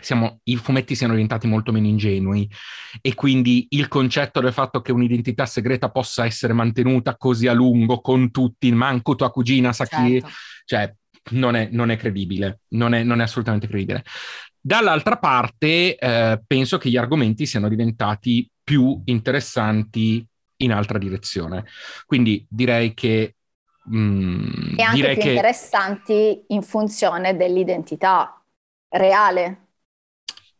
siamo, 0.00 0.40
i 0.44 0.56
fumetti 0.56 0.94
siano 0.94 1.14
diventati 1.14 1.46
molto 1.46 1.72
meno 1.72 1.86
ingenui 1.86 2.48
e 3.00 3.14
quindi 3.14 3.66
il 3.70 3.88
concetto 3.88 4.40
del 4.40 4.52
fatto 4.52 4.80
che 4.80 4.92
un'identità 4.92 5.46
segreta 5.46 5.90
possa 5.90 6.24
essere 6.24 6.52
mantenuta 6.52 7.16
così 7.16 7.46
a 7.46 7.52
lungo 7.52 8.00
con 8.00 8.30
tutti, 8.30 8.70
manco 8.72 9.14
tua 9.14 9.30
cugina 9.30 9.72
sa 9.72 9.86
certo. 9.86 10.04
chi, 10.04 10.34
cioè 10.64 10.94
non 11.30 11.56
è, 11.56 11.68
non 11.72 11.90
è 11.90 11.96
credibile, 11.96 12.60
non 12.68 12.94
è, 12.94 13.02
non 13.02 13.20
è, 13.20 13.24
assolutamente 13.24 13.66
credibile. 13.66 14.04
Dall'altra 14.60 15.18
parte 15.18 15.96
eh, 15.96 16.42
penso 16.46 16.78
che 16.78 16.90
gli 16.90 16.96
argomenti 16.96 17.46
siano 17.46 17.68
diventati 17.68 18.48
più 18.62 19.00
interessanti 19.04 20.24
in 20.60 20.72
altra 20.72 20.98
direzione. 20.98 21.64
Quindi 22.04 22.44
direi 22.48 22.92
che 22.94 23.36
Mm, 23.94 24.76
e 24.76 24.82
anche 24.82 25.12
più 25.12 25.22
che... 25.22 25.28
interessanti 25.30 26.44
in 26.48 26.62
funzione 26.62 27.36
dell'identità 27.36 28.42
reale. 28.88 29.66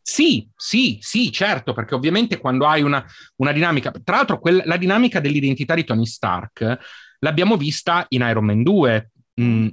Sì, 0.01 0.49
sì, 0.57 0.99
sì, 1.01 1.31
certo, 1.31 1.75
perché 1.75 1.95
ovviamente 1.95 2.39
quando 2.39 2.67
hai 2.67 2.83
una, 2.83 3.05
una 3.37 3.53
dinamica, 3.53 3.93
tra 4.03 4.17
l'altro 4.17 4.39
quella, 4.39 4.63
la 4.65 4.79
dinamica 4.79 5.21
dell'identità 5.21 5.75
di 5.75 5.85
Tony 5.85 6.07
Stark 6.07 6.79
l'abbiamo 7.19 7.57
vista 7.57 8.07
in 8.09 8.23
Iron 8.23 8.45
Man 8.45 8.63
2. 8.63 9.11
Mm, 9.41 9.67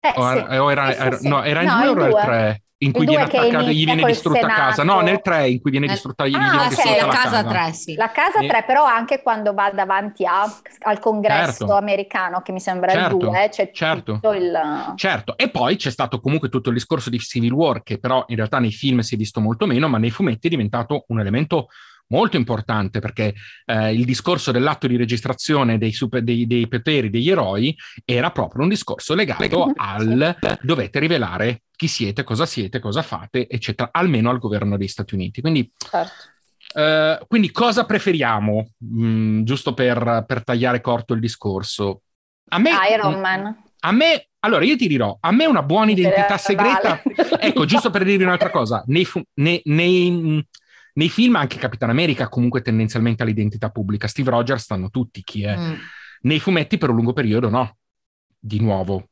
eh, 0.00 0.12
o, 0.14 0.32
sì. 0.32 0.56
o 0.56 0.70
era, 0.70 0.92
sì, 0.92 1.16
sì, 1.18 1.28
no, 1.28 1.42
era 1.42 1.62
in 1.62 1.68
no, 1.68 1.92
2 1.92 2.02
o 2.02 2.06
era 2.06 2.08
il 2.08 2.24
3? 2.24 2.62
In 2.80 2.92
cui 2.92 3.06
viene 3.06 3.24
attaccata, 3.24 3.62
gli 3.70 3.84
viene 3.84 4.04
distrutta 4.04 4.40
Senato. 4.40 4.60
casa. 4.60 4.84
No, 4.84 5.00
nel 5.00 5.20
3 5.20 5.48
in 5.48 5.60
cui 5.60 5.70
viene 5.70 5.88
distrutta, 5.88 6.26
gli 6.26 6.34
ah, 6.34 6.38
viene 6.38 6.56
okay, 6.56 6.68
distrutta 6.68 7.06
la, 7.06 7.12
casa. 7.12 7.44
3, 7.44 7.72
sì. 7.72 7.94
La 7.94 8.10
casa 8.10 8.38
3, 8.38 8.64
però 8.66 8.84
anche 8.84 9.20
quando 9.20 9.52
va 9.52 9.70
davanti 9.70 10.24
a, 10.24 10.42
al 10.80 10.98
congresso 11.00 11.58
certo. 11.58 11.74
americano, 11.74 12.40
che 12.40 12.52
mi 12.52 12.60
sembra 12.60 12.92
certo. 12.92 13.16
il 13.16 13.22
2, 13.24 13.48
c'è 13.50 13.70
certo. 13.72 14.12
tutto 14.14 14.32
il... 14.32 14.92
Certo, 14.94 15.36
e 15.36 15.50
poi 15.50 15.76
c'è 15.76 15.90
stato 15.90 16.20
comunque 16.20 16.48
tutto 16.48 16.68
il 16.68 16.76
discorso 16.76 17.10
di 17.10 17.18
Civil 17.18 17.52
War, 17.52 17.82
che 17.82 17.98
però 17.98 18.24
in 18.28 18.36
realtà 18.36 18.60
nei 18.60 18.72
film 18.72 19.00
si 19.00 19.14
è 19.14 19.18
visto 19.18 19.40
molto 19.40 19.66
meno, 19.66 19.88
ma 19.88 19.98
nei 19.98 20.10
fumetti 20.10 20.46
è 20.46 20.50
diventato 20.50 21.04
un 21.08 21.18
elemento 21.18 21.68
molto 22.08 22.36
importante 22.36 23.00
perché 23.00 23.34
eh, 23.66 23.92
il 23.92 24.04
discorso 24.04 24.52
dell'atto 24.52 24.86
di 24.86 24.96
registrazione 24.96 25.78
dei, 25.78 25.92
super, 25.92 26.22
dei, 26.22 26.46
dei, 26.46 26.68
poteri 26.68 27.10
degli 27.10 27.30
eroi 27.30 27.76
era 28.04 28.30
proprio 28.30 28.62
un 28.62 28.68
discorso 28.68 29.14
legato 29.14 29.72
al 29.76 30.36
dovete 30.62 30.98
rivelare 30.98 31.62
chi 31.78 31.86
siete, 31.86 32.24
cosa 32.24 32.44
siete, 32.44 32.80
cosa 32.80 33.02
fate, 33.02 33.46
eccetera, 33.48 33.90
almeno 33.92 34.30
al 34.30 34.38
governo 34.38 34.76
degli 34.76 34.88
Stati 34.88 35.14
Uniti. 35.14 35.40
Quindi, 35.40 35.70
certo. 35.76 36.12
eh, 36.74 37.20
quindi 37.28 37.52
cosa 37.52 37.84
preferiamo, 37.84 38.70
mh, 38.78 39.06
mm, 39.06 39.42
giusto 39.44 39.74
per, 39.74 40.24
per, 40.26 40.42
tagliare 40.42 40.80
corto 40.80 41.14
il 41.14 41.20
discorso? 41.20 42.02
A 42.48 42.58
me, 42.58 42.70
Iron 42.90 43.20
Man. 43.20 43.62
A 43.80 43.92
me, 43.92 44.30
allora 44.40 44.64
io 44.64 44.76
ti 44.76 44.88
dirò, 44.88 45.16
a 45.20 45.30
me 45.30 45.46
una 45.46 45.62
buona 45.62 45.92
identità 45.92 46.36
segreta, 46.36 47.00
ecco, 47.38 47.64
giusto 47.64 47.90
per 47.90 48.02
dirvi 48.02 48.24
un'altra 48.24 48.50
cosa, 48.50 48.82
nei, 48.86 49.04
fu- 49.04 49.22
nei, 49.34 49.60
nei 49.66 50.44
nei 50.98 51.08
film 51.08 51.36
anche 51.36 51.58
Capitan 51.58 51.90
America 51.90 52.28
comunque 52.28 52.60
tendenzialmente 52.60 53.22
ha 53.22 53.26
l'identità 53.26 53.70
pubblica. 53.70 54.08
Steve 54.08 54.30
Rogers 54.30 54.64
stanno 54.64 54.90
tutti 54.90 55.22
chi 55.22 55.44
è. 55.44 55.56
Mm. 55.56 55.72
Nei 56.22 56.40
fumetti 56.40 56.76
per 56.76 56.90
un 56.90 56.96
lungo 56.96 57.12
periodo 57.12 57.48
no, 57.48 57.76
di 58.38 58.60
nuovo. 58.60 59.10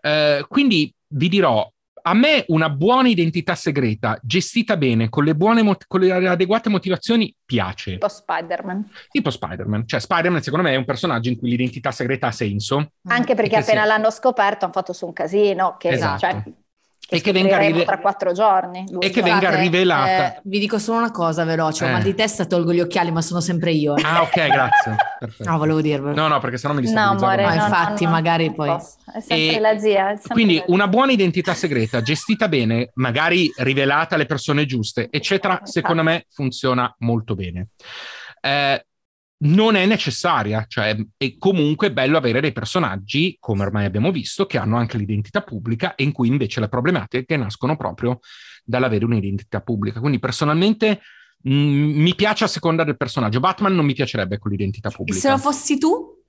Eh, 0.00 0.44
quindi 0.48 0.94
vi 1.08 1.28
dirò, 1.28 1.68
a 2.02 2.14
me 2.14 2.44
una 2.48 2.70
buona 2.70 3.08
identità 3.08 3.56
segreta, 3.56 4.16
gestita 4.22 4.76
bene, 4.76 5.08
con 5.08 5.24
le, 5.24 5.34
buone, 5.34 5.76
con 5.88 6.00
le 6.00 6.28
adeguate 6.28 6.68
motivazioni, 6.68 7.34
piace. 7.44 7.92
Tipo 7.94 8.08
Spider-Man. 8.08 8.88
Tipo 9.10 9.30
Spider-Man. 9.30 9.88
Cioè 9.88 9.98
Spider-Man 9.98 10.42
secondo 10.42 10.64
me 10.64 10.74
è 10.74 10.76
un 10.76 10.84
personaggio 10.84 11.28
in 11.28 11.38
cui 11.38 11.50
l'identità 11.50 11.90
segreta 11.90 12.28
ha 12.28 12.32
senso. 12.32 12.92
Anche 13.08 13.34
perché 13.34 13.56
appena 13.56 13.82
sia... 13.82 13.86
l'hanno 13.86 14.12
scoperto 14.12 14.64
hanno 14.64 14.74
fatto 14.74 14.92
su 14.92 15.06
un 15.06 15.12
casino. 15.12 15.74
Che, 15.76 15.88
esatto. 15.88 16.18
Cioè, 16.20 16.42
e 17.08 17.20
che 17.20 17.32
venga 17.32 17.58
rive- 17.58 17.84
tra 17.84 17.98
quattro 17.98 18.32
giorni. 18.32 18.84
E 18.98 19.10
che 19.10 19.22
venga 19.22 19.54
rivelata. 19.54 20.36
Eh, 20.36 20.40
vi 20.44 20.58
dico 20.58 20.78
solo 20.78 20.98
una 20.98 21.10
cosa 21.10 21.44
veloce, 21.44 21.84
ho 21.84 21.88
eh. 21.88 21.92
mal 21.92 22.02
di 22.02 22.14
testa, 22.14 22.46
tolgo 22.46 22.72
gli 22.72 22.80
occhiali, 22.80 23.10
ma 23.10 23.22
sono 23.22 23.40
sempre 23.40 23.70
io. 23.72 23.96
Eh. 23.96 24.02
Ah, 24.04 24.22
ok, 24.22 24.46
grazie. 24.48 24.96
Perfetto. 25.18 25.50
No, 25.50 25.58
volevo 25.58 25.80
dirvelo. 25.80 26.14
No, 26.14 26.28
no, 26.28 26.40
perché 26.40 26.58
sennò 26.58 26.74
mi 26.74 26.80
distabilizzavo. 26.80 27.20
No, 27.20 27.32
amore, 27.32 27.56
no, 27.56 27.64
infatti, 27.64 28.04
no, 28.04 28.10
magari 28.10 28.52
poi... 28.52 28.70
È 28.70 29.20
sempre 29.20 29.56
e 29.56 29.60
la 29.60 29.78
zia. 29.78 30.06
Sempre 30.08 30.32
quindi 30.32 30.62
una 30.66 30.88
buona 30.88 31.12
identità 31.12 31.54
segreta, 31.54 32.02
gestita 32.02 32.48
bene, 32.48 32.90
magari 32.94 33.52
rivelata 33.56 34.16
alle 34.16 34.26
persone 34.26 34.66
giuste, 34.66 35.08
eccetera, 35.10 35.60
secondo 35.62 36.02
me 36.02 36.26
funziona 36.28 36.92
molto 36.98 37.34
bene. 37.34 37.68
Eh, 38.40 38.86
non 39.38 39.74
è 39.76 39.84
necessaria, 39.84 40.64
cioè 40.66 40.96
è 41.16 41.36
comunque 41.38 41.92
bello 41.92 42.16
avere 42.16 42.40
dei 42.40 42.52
personaggi, 42.52 43.36
come 43.38 43.64
ormai 43.64 43.84
abbiamo 43.84 44.10
visto, 44.10 44.46
che 44.46 44.56
hanno 44.56 44.76
anche 44.76 44.96
l'identità 44.96 45.42
pubblica 45.42 45.94
e 45.94 46.04
in 46.04 46.12
cui 46.12 46.28
invece 46.28 46.60
le 46.60 46.68
problematiche 46.68 47.36
nascono 47.36 47.76
proprio 47.76 48.20
dall'avere 48.64 49.04
un'identità 49.04 49.60
pubblica. 49.60 50.00
Quindi 50.00 50.18
personalmente 50.18 51.00
mh, 51.42 51.52
mm, 51.52 52.00
mi 52.00 52.14
piace 52.14 52.44
a 52.44 52.48
seconda 52.48 52.84
del 52.84 52.96
personaggio. 52.96 53.40
Batman 53.40 53.74
non 53.74 53.84
mi 53.84 53.94
piacerebbe 53.94 54.38
con 54.38 54.50
l'identità 54.50 54.88
pubblica. 54.90 55.18
E 55.18 55.20
se 55.20 55.30
lo 55.30 55.38
fossi 55.38 55.78
tu? 55.78 56.22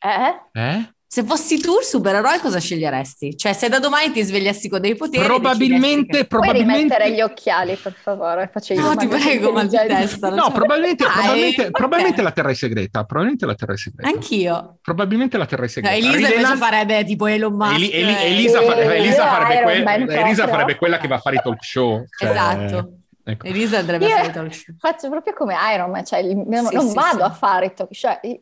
Eh? 0.00 0.60
Eh? 0.60 0.94
Se 1.10 1.24
fossi 1.24 1.58
tu 1.58 1.78
il 1.78 1.84
supereroe, 1.84 2.38
cosa 2.38 2.60
sceglieresti? 2.60 3.34
Cioè, 3.34 3.54
se 3.54 3.70
da 3.70 3.78
domani 3.78 4.10
ti 4.10 4.22
svegliassi 4.22 4.68
con 4.68 4.78
dei 4.78 4.94
poteri, 4.94 5.24
probabilmente, 5.24 6.18
che... 6.18 6.24
probabilmente... 6.26 6.66
Puoi 6.66 6.82
rimettere 6.82 7.12
gli 7.14 7.20
occhiali, 7.22 7.76
per 7.76 7.94
favore. 7.94 8.50
no, 8.76 8.94
ti 8.94 9.08
prego, 9.08 9.50
mal 9.50 9.68
di 9.68 9.78
testa. 9.86 10.28
No, 10.28 10.50
probabilmente, 10.52 11.04
ah, 11.04 11.12
probabilmente, 11.12 11.60
okay. 11.60 11.70
probabilmente, 11.70 12.20
la 12.20 12.30
terra 12.32 12.50
è 12.50 12.54
segreta. 12.54 13.04
Probabilmente 13.04 13.46
la 13.46 13.54
terra 13.54 13.72
è 13.72 13.76
segreta. 13.78 14.06
Anch'io. 14.06 14.78
Probabilmente 14.82 15.38
la 15.38 15.46
terra 15.46 15.64
è 15.64 15.68
segreta. 15.68 15.96
No, 15.96 16.02
Elisa 16.02 16.16
Rivela... 16.18 16.34
invece 16.34 16.56
farebbe 16.58 17.04
tipo 17.04 17.26
Elon 17.26 17.54
Musk. 17.54 17.74
Eli, 17.74 17.90
Eli, 17.90 18.14
Elisa, 18.26 18.60
fa... 18.60 18.76
Elisa, 18.76 19.26
farebbe 19.28 20.06
que... 20.06 20.14
Elisa, 20.14 20.46
farebbe 20.46 20.76
quella 20.76 20.98
che 20.98 21.08
va 21.08 21.14
a 21.14 21.20
fare 21.20 21.36
i 21.36 21.40
talk 21.42 21.64
show. 21.64 22.04
Cioè... 22.18 22.28
Esatto. 22.28 22.92
Ecco. 23.24 23.46
Elisa 23.46 23.78
andrebbe 23.78 24.06
Io 24.06 24.14
a 24.14 24.16
fare 24.18 24.28
i 24.28 24.32
talk 24.32 24.54
show. 24.54 24.74
Faccio 24.78 25.08
proprio 25.08 25.32
come 25.32 25.54
Iron 25.74 25.90
Man, 25.90 26.04
cioè, 26.04 26.20
sì, 26.20 26.34
non 26.34 26.66
sì, 26.66 26.94
vado 26.94 27.16
sì. 27.16 27.22
a 27.22 27.30
fare 27.30 27.66
i 27.66 27.72
talk 27.74 27.94
show, 27.94 28.10
cioè, 28.10 28.40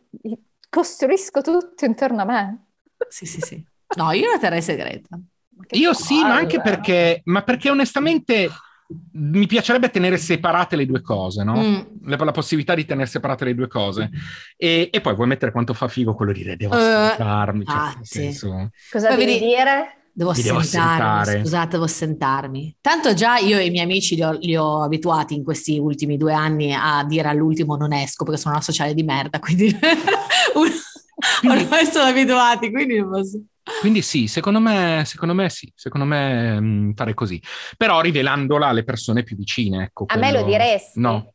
costruisco 0.76 1.40
tutto 1.40 1.87
intorno 1.87 2.21
a 2.21 2.25
me. 2.26 2.66
Sì, 3.09 3.25
sì, 3.25 3.40
sì. 3.40 3.64
No, 3.97 4.12
io 4.12 4.30
la 4.30 4.38
terrei 4.38 4.61
segreta. 4.61 5.18
Io 5.71 5.95
sì, 5.95 6.21
ma 6.21 6.35
anche 6.35 6.61
perché, 6.61 7.23
ma 7.25 7.42
perché 7.42 7.71
onestamente 7.71 8.50
mi 9.12 9.47
piacerebbe 9.47 9.88
tenere 9.88 10.18
separate 10.18 10.76
le 10.76 10.85
due 10.85 11.00
cose, 11.00 11.42
no? 11.45 11.56
Mm. 11.56 12.09
La, 12.11 12.16
la, 12.16 12.30
possibilità 12.30 12.75
di 12.75 12.85
tenere 12.85 13.09
separate 13.09 13.47
le 13.47 13.54
due 13.54 13.68
cose. 13.68 14.11
E, 14.54 14.90
e 14.92 15.00
poi 15.00 15.14
vuoi 15.14 15.28
mettere 15.28 15.50
quanto 15.50 15.73
fa 15.73 15.88
figo 15.88 16.14
quello 16.14 16.33
di 16.33 16.42
dire 16.42 16.56
devo 16.56 16.75
uh, 16.76 17.16
cioè, 17.16 17.95
senso... 18.02 18.71
Cosa 18.90 19.14
devi 19.14 19.38
dire? 19.38 19.97
Devo 20.16 20.30
assentarmi, 20.30 21.40
scusate, 21.40 21.68
devo 21.73 21.85
assentarmi. 21.85 22.78
Tanto 22.80 23.12
già 23.12 23.37
io 23.37 23.59
e 23.59 23.66
i 23.66 23.71
miei 23.71 23.85
amici 23.85 24.14
li 24.14 24.23
ho, 24.23 24.33
li 24.33 24.56
ho, 24.56 24.83
abituati 24.83 25.35
in 25.35 25.45
questi 25.45 25.78
ultimi 25.78 26.16
due 26.16 26.33
anni 26.33 26.73
a 26.73 27.04
dire 27.04 27.28
all'ultimo 27.28 27.76
non 27.76 27.92
esco 27.92 28.25
perché 28.25 28.40
sono 28.40 28.54
una 28.54 28.62
sociale 28.62 28.95
di 28.95 29.02
merda, 29.02 29.38
quindi, 29.38 29.76
quindi... 30.61 31.65
ormai 31.65 31.87
sono 31.87 32.05
abituati, 32.05 32.71
quindi 32.71 32.99
non 32.99 33.11
posso... 33.11 33.43
Quindi 33.81 34.01
sì, 34.01 34.29
secondo 34.29 34.61
me, 34.61 35.03
secondo 35.07 35.35
me 35.35 35.51
sì, 35.51 35.71
secondo 35.75 36.07
me 36.07 36.61
mh, 36.61 36.65
mm, 36.65 36.93
fare 36.93 37.15
così. 37.15 37.43
Però 37.77 38.01
rivelandola 38.01 38.69
alle 38.69 38.85
persone 38.85 39.25
più 39.25 39.37
vicine, 39.37 39.85
ecco. 39.85 40.05
A 40.07 40.19
quello... 40.19 40.33
me 40.33 40.41
lo 40.41 40.47
diresti? 40.47 41.01
No. 41.01 41.33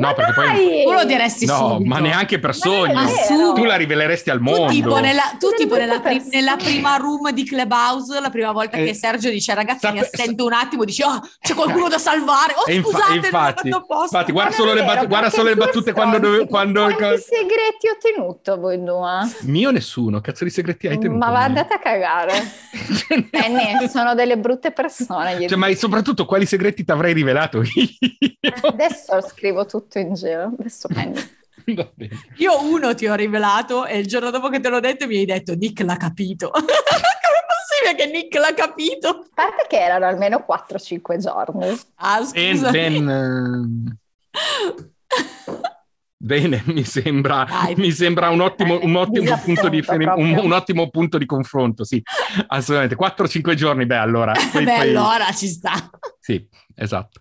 No, 0.00 0.08
ma 0.08 0.14
perché 0.14 0.32
dai! 0.34 0.54
poi... 0.54 0.84
Tu 0.84 0.92
lo 0.92 1.04
diresti 1.04 1.46
no, 1.46 1.56
subito. 1.56 1.88
ma 1.88 1.98
neanche 1.98 2.38
per 2.38 2.54
sogno. 2.54 3.06
Tu 3.54 3.64
la 3.64 3.76
riveleresti 3.76 4.30
al 4.30 4.40
mondo. 4.40 4.66
Tu 4.66 4.72
tipo 4.72 4.98
nella, 4.98 5.22
tu 5.38 5.48
tipo 5.56 5.76
nella, 5.76 6.00
pri- 6.00 6.22
nella, 6.30 6.56
prima 6.56 6.96
room 6.96 7.30
di 7.32 7.44
Clubhouse, 7.44 8.18
la 8.20 8.30
prima 8.30 8.52
volta 8.52 8.78
eh, 8.78 8.86
che 8.86 8.94
Sergio 8.94 9.30
dice 9.30 9.54
ragazzi 9.54 9.80
sape- 9.80 9.92
mi 9.94 10.00
assento 10.00 10.44
un 10.44 10.52
attimo, 10.52 10.84
dice 10.84 11.04
oh, 11.04 11.20
c'è 11.40 11.54
qualcuno 11.54 11.88
da 11.88 11.98
salvare. 11.98 12.54
Oh 12.56 12.70
infa- 12.70 12.90
scusate, 12.90 13.14
infatti, 13.14 13.68
infatti 13.68 14.32
guarda 14.32 14.54
solo, 14.54 14.72
le, 14.72 14.84
bat- 14.84 15.06
guarda 15.06 15.30
solo 15.30 15.48
le 15.50 15.56
battute 15.56 15.92
quando... 15.92 16.18
Dove, 16.18 16.46
quando... 16.46 16.82
Quanti 16.82 17.20
segreti 17.20 17.88
ho 17.88 17.96
tenuto 18.00 18.58
voi 18.58 18.82
due? 18.82 19.30
Mio 19.42 19.70
nessuno, 19.70 20.20
cazzo 20.20 20.44
di 20.44 20.50
segreti 20.50 20.86
hai 20.86 20.98
tenuto? 20.98 21.18
Ma 21.18 21.30
va 21.30 21.42
andate 21.42 21.74
a 21.74 21.78
cagare. 21.78 22.32
Penny, 23.30 23.88
sono 23.88 24.14
delle 24.14 24.38
brutte 24.38 24.70
persone. 24.70 25.46
Cioè, 25.46 25.58
ma 25.58 25.72
soprattutto 25.74 26.24
quali 26.24 26.46
segreti 26.46 26.84
ti 26.84 26.90
avrei 26.90 27.12
rivelato 27.12 27.62
io? 27.62 28.48
Adesso 28.62 29.20
scrivo 29.28 29.66
tutto 29.66 29.89
in 29.98 30.14
giro 30.14 30.52
adesso 30.58 30.88
prendi. 30.92 31.38
Io 32.38 32.62
uno 32.62 32.94
ti 32.94 33.06
ho 33.06 33.14
rivelato 33.14 33.84
e 33.86 33.98
il 33.98 34.06
giorno 34.06 34.30
dopo 34.30 34.48
che 34.48 34.60
te 34.60 34.68
l'ho 34.68 34.80
detto 34.80 35.06
mi 35.06 35.18
hai 35.18 35.24
detto 35.24 35.54
Nick 35.54 35.82
l'ha 35.82 35.96
capito. 35.96 36.50
Come 36.54 36.64
è 36.64 37.44
possibile 37.46 37.94
che 37.96 38.06
Nick 38.10 38.34
l'ha 38.38 38.54
capito? 38.54 39.08
A 39.08 39.28
parte 39.34 39.66
che 39.68 39.78
erano 39.78 40.06
almeno 40.06 40.44
4-5 40.48 41.16
giorni. 41.18 41.78
Ah, 41.96 42.24
scusa. 42.24 42.70
Ben, 42.70 43.98
Bene, 46.22 46.62
mi 46.68 46.84
sembra, 46.84 47.46
mi 47.76 47.90
sembra 47.90 48.28
un 48.28 48.40
ottimo, 48.40 48.78
un 48.82 48.94
ottimo 48.94 49.38
punto 49.42 49.70
di 49.70 49.82
un, 49.88 50.38
un, 50.42 50.52
ottimo 50.52 50.90
punto 50.90 51.16
di 51.16 51.24
confronto, 51.24 51.82
sì, 51.82 52.02
assolutamente. 52.48 52.94
4-5 52.94 53.54
giorni, 53.54 53.86
beh, 53.86 53.96
allora. 53.96 54.34
Poi, 54.52 54.64
beh, 54.64 54.74
poi... 54.76 54.88
allora 54.88 55.32
ci 55.32 55.48
sta. 55.48 55.72
Sì, 56.18 56.46
esatto. 56.76 57.20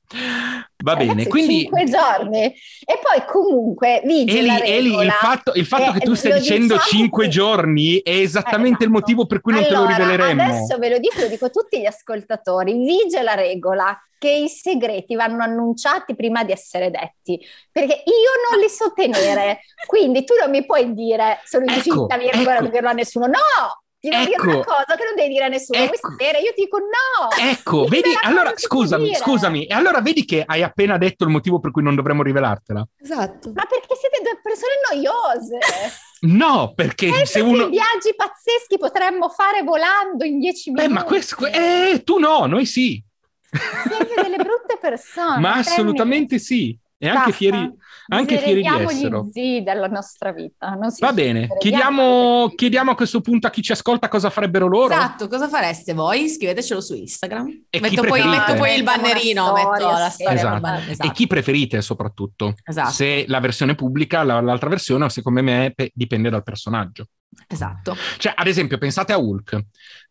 Va 0.81 0.93
Ragazzi, 0.93 1.07
bene, 1.07 1.27
quindi... 1.27 1.59
Cinque 1.61 1.83
giorni. 1.85 2.43
E 2.43 2.99
poi 3.01 3.25
comunque, 3.27 4.01
vige 4.05 4.37
Eli, 4.37 4.61
Eli 4.61 5.05
il 5.05 5.11
fatto, 5.11 5.51
il 5.53 5.65
fatto 5.65 5.91
che 5.91 5.99
tu 5.99 6.13
stai 6.13 6.39
dicendo 6.39 6.75
diciamo 6.75 6.89
cinque 6.89 7.23
che... 7.25 7.29
giorni 7.29 8.01
è 8.01 8.11
esattamente 8.11 8.83
eh, 8.83 8.85
il 8.85 8.91
motivo 8.91 9.25
per 9.25 9.41
cui 9.41 9.53
non 9.53 9.63
allora, 9.63 9.93
te 9.93 10.01
lo 10.01 10.07
riveleremo. 10.07 10.41
Adesso 10.41 10.77
ve 10.77 10.89
lo 10.89 10.97
dico, 10.99 11.19
lo 11.19 11.27
dico 11.27 11.45
a 11.45 11.49
tutti 11.49 11.79
gli 11.79 11.85
ascoltatori, 11.85 12.73
vige 12.73 13.21
la 13.21 13.33
regola 13.33 13.97
che 14.17 14.31
i 14.31 14.49
segreti 14.49 15.15
vanno 15.15 15.43
annunciati 15.43 16.15
prima 16.15 16.43
di 16.43 16.51
essere 16.51 16.91
detti, 16.91 17.39
perché 17.71 18.03
io 18.05 18.49
non 18.49 18.59
li 18.59 18.69
so 18.69 18.91
tenere. 18.93 19.61
Quindi 19.87 20.23
tu 20.23 20.33
non 20.39 20.49
mi 20.49 20.65
puoi 20.65 20.93
dire, 20.93 21.39
sono 21.45 21.65
ecco, 21.65 21.79
finta 21.79 22.17
virgola, 22.17 22.53
ecco. 22.53 22.61
non 22.61 22.71
dirlo 22.71 22.89
a 22.89 22.93
nessuno. 22.93 23.25
No! 23.25 23.83
Ti 23.99 24.07
devo 24.07 24.21
ecco, 24.23 24.41
dire 24.45 24.55
una 24.55 24.63
cosa 24.63 24.95
che 24.95 25.03
non 25.03 25.15
devi 25.15 25.27
dire 25.27 25.43
a 25.43 25.47
nessuno, 25.49 25.77
ecco, 25.77 25.97
vuoi 25.99 26.11
sapere? 26.11 26.39
Io 26.39 26.53
ti 26.53 26.61
dico 26.61 26.77
no. 26.77 27.49
Ecco, 27.51 27.83
vedi, 27.85 28.11
allora 28.21 28.53
scusami, 28.55 29.13
scusami, 29.13 29.65
e 29.65 29.73
allora 29.73 29.99
vedi 29.99 30.23
che 30.23 30.41
hai 30.45 30.63
appena 30.63 30.97
detto 30.97 31.25
il 31.25 31.31
motivo 31.31 31.59
per 31.59 31.71
cui 31.71 31.83
non 31.83 31.95
dovremmo 31.95 32.23
rivelartela. 32.23 32.87
Esatto. 33.01 33.51
Ma 33.53 33.65
perché 33.65 33.95
siete 33.99 34.21
due 34.21 34.39
persone 34.41 34.73
noiose. 34.91 35.57
No, 36.21 36.73
perché 36.75 37.21
eh, 37.21 37.25
se 37.25 37.39
uno... 37.39 37.69
viaggi 37.69 38.13
pazzeschi 38.13 38.77
potremmo 38.77 39.29
fare 39.29 39.63
volando 39.63 40.25
in 40.25 40.37
dieci 40.39 40.69
minuti. 40.69 40.89
Beh, 40.89 40.93
ma 40.93 41.03
questo... 41.05 41.45
Eh, 41.45 42.01
tu 42.03 42.17
no, 42.17 42.45
noi 42.45 42.65
sì. 42.65 43.01
Siete 43.49 44.21
delle 44.21 44.35
brutte 44.35 44.77
persone. 44.81 45.39
ma 45.39 45.53
assolutamente 45.53 46.37
sì. 46.37 46.77
E 47.01 47.07
anche 47.07 47.31
fieri, 47.31 47.71
anche 48.09 48.37
fieri 48.39 48.61
di 48.61 48.67
essere. 48.67 49.21
gli 49.21 49.31
zii 49.31 49.63
della 49.63 49.87
nostra 49.87 50.33
vita. 50.33 50.77
Va 50.99 51.13
bene, 51.13 51.47
chiediamo, 51.57 52.51
chiediamo, 52.55 52.91
a 52.91 52.95
questo 52.95 53.21
punto 53.21 53.47
a 53.47 53.49
chi 53.49 53.61
ci 53.61 53.71
ascolta 53.71 54.09
cosa 54.09 54.29
farebbero 54.29 54.67
loro. 54.67 54.93
Esatto, 54.93 55.29
cosa 55.29 55.47
fareste 55.47 55.93
voi? 55.93 56.27
Scrivetecelo 56.27 56.81
su 56.81 56.95
Instagram. 56.95 57.67
E 57.69 57.79
metto, 57.79 58.01
poi, 58.01 58.21
metto 58.27 58.53
poi, 58.55 58.75
il 58.75 58.83
bannerino, 58.83 59.45
storia, 59.45 59.69
metto 59.69 59.87
la 59.87 60.09
storia. 60.09 60.33
Esatto. 60.33 60.91
esatto. 60.91 61.09
E 61.09 61.13
chi 61.13 61.25
preferite 61.25 61.81
soprattutto. 61.81 62.53
Esatto. 62.65 62.91
Se 62.91 63.23
la 63.27 63.39
versione 63.39 63.75
pubblica, 63.75 64.23
l'altra 64.23 64.67
versione, 64.67 65.09
secondo 65.09 65.41
me 65.41 65.73
dipende 65.93 66.29
dal 66.29 66.43
personaggio. 66.43 67.05
Esatto. 67.47 67.95
Cioè, 68.17 68.33
ad 68.35 68.47
esempio, 68.47 68.77
pensate 68.77 69.13
a 69.13 69.17
Hulk, 69.17 69.53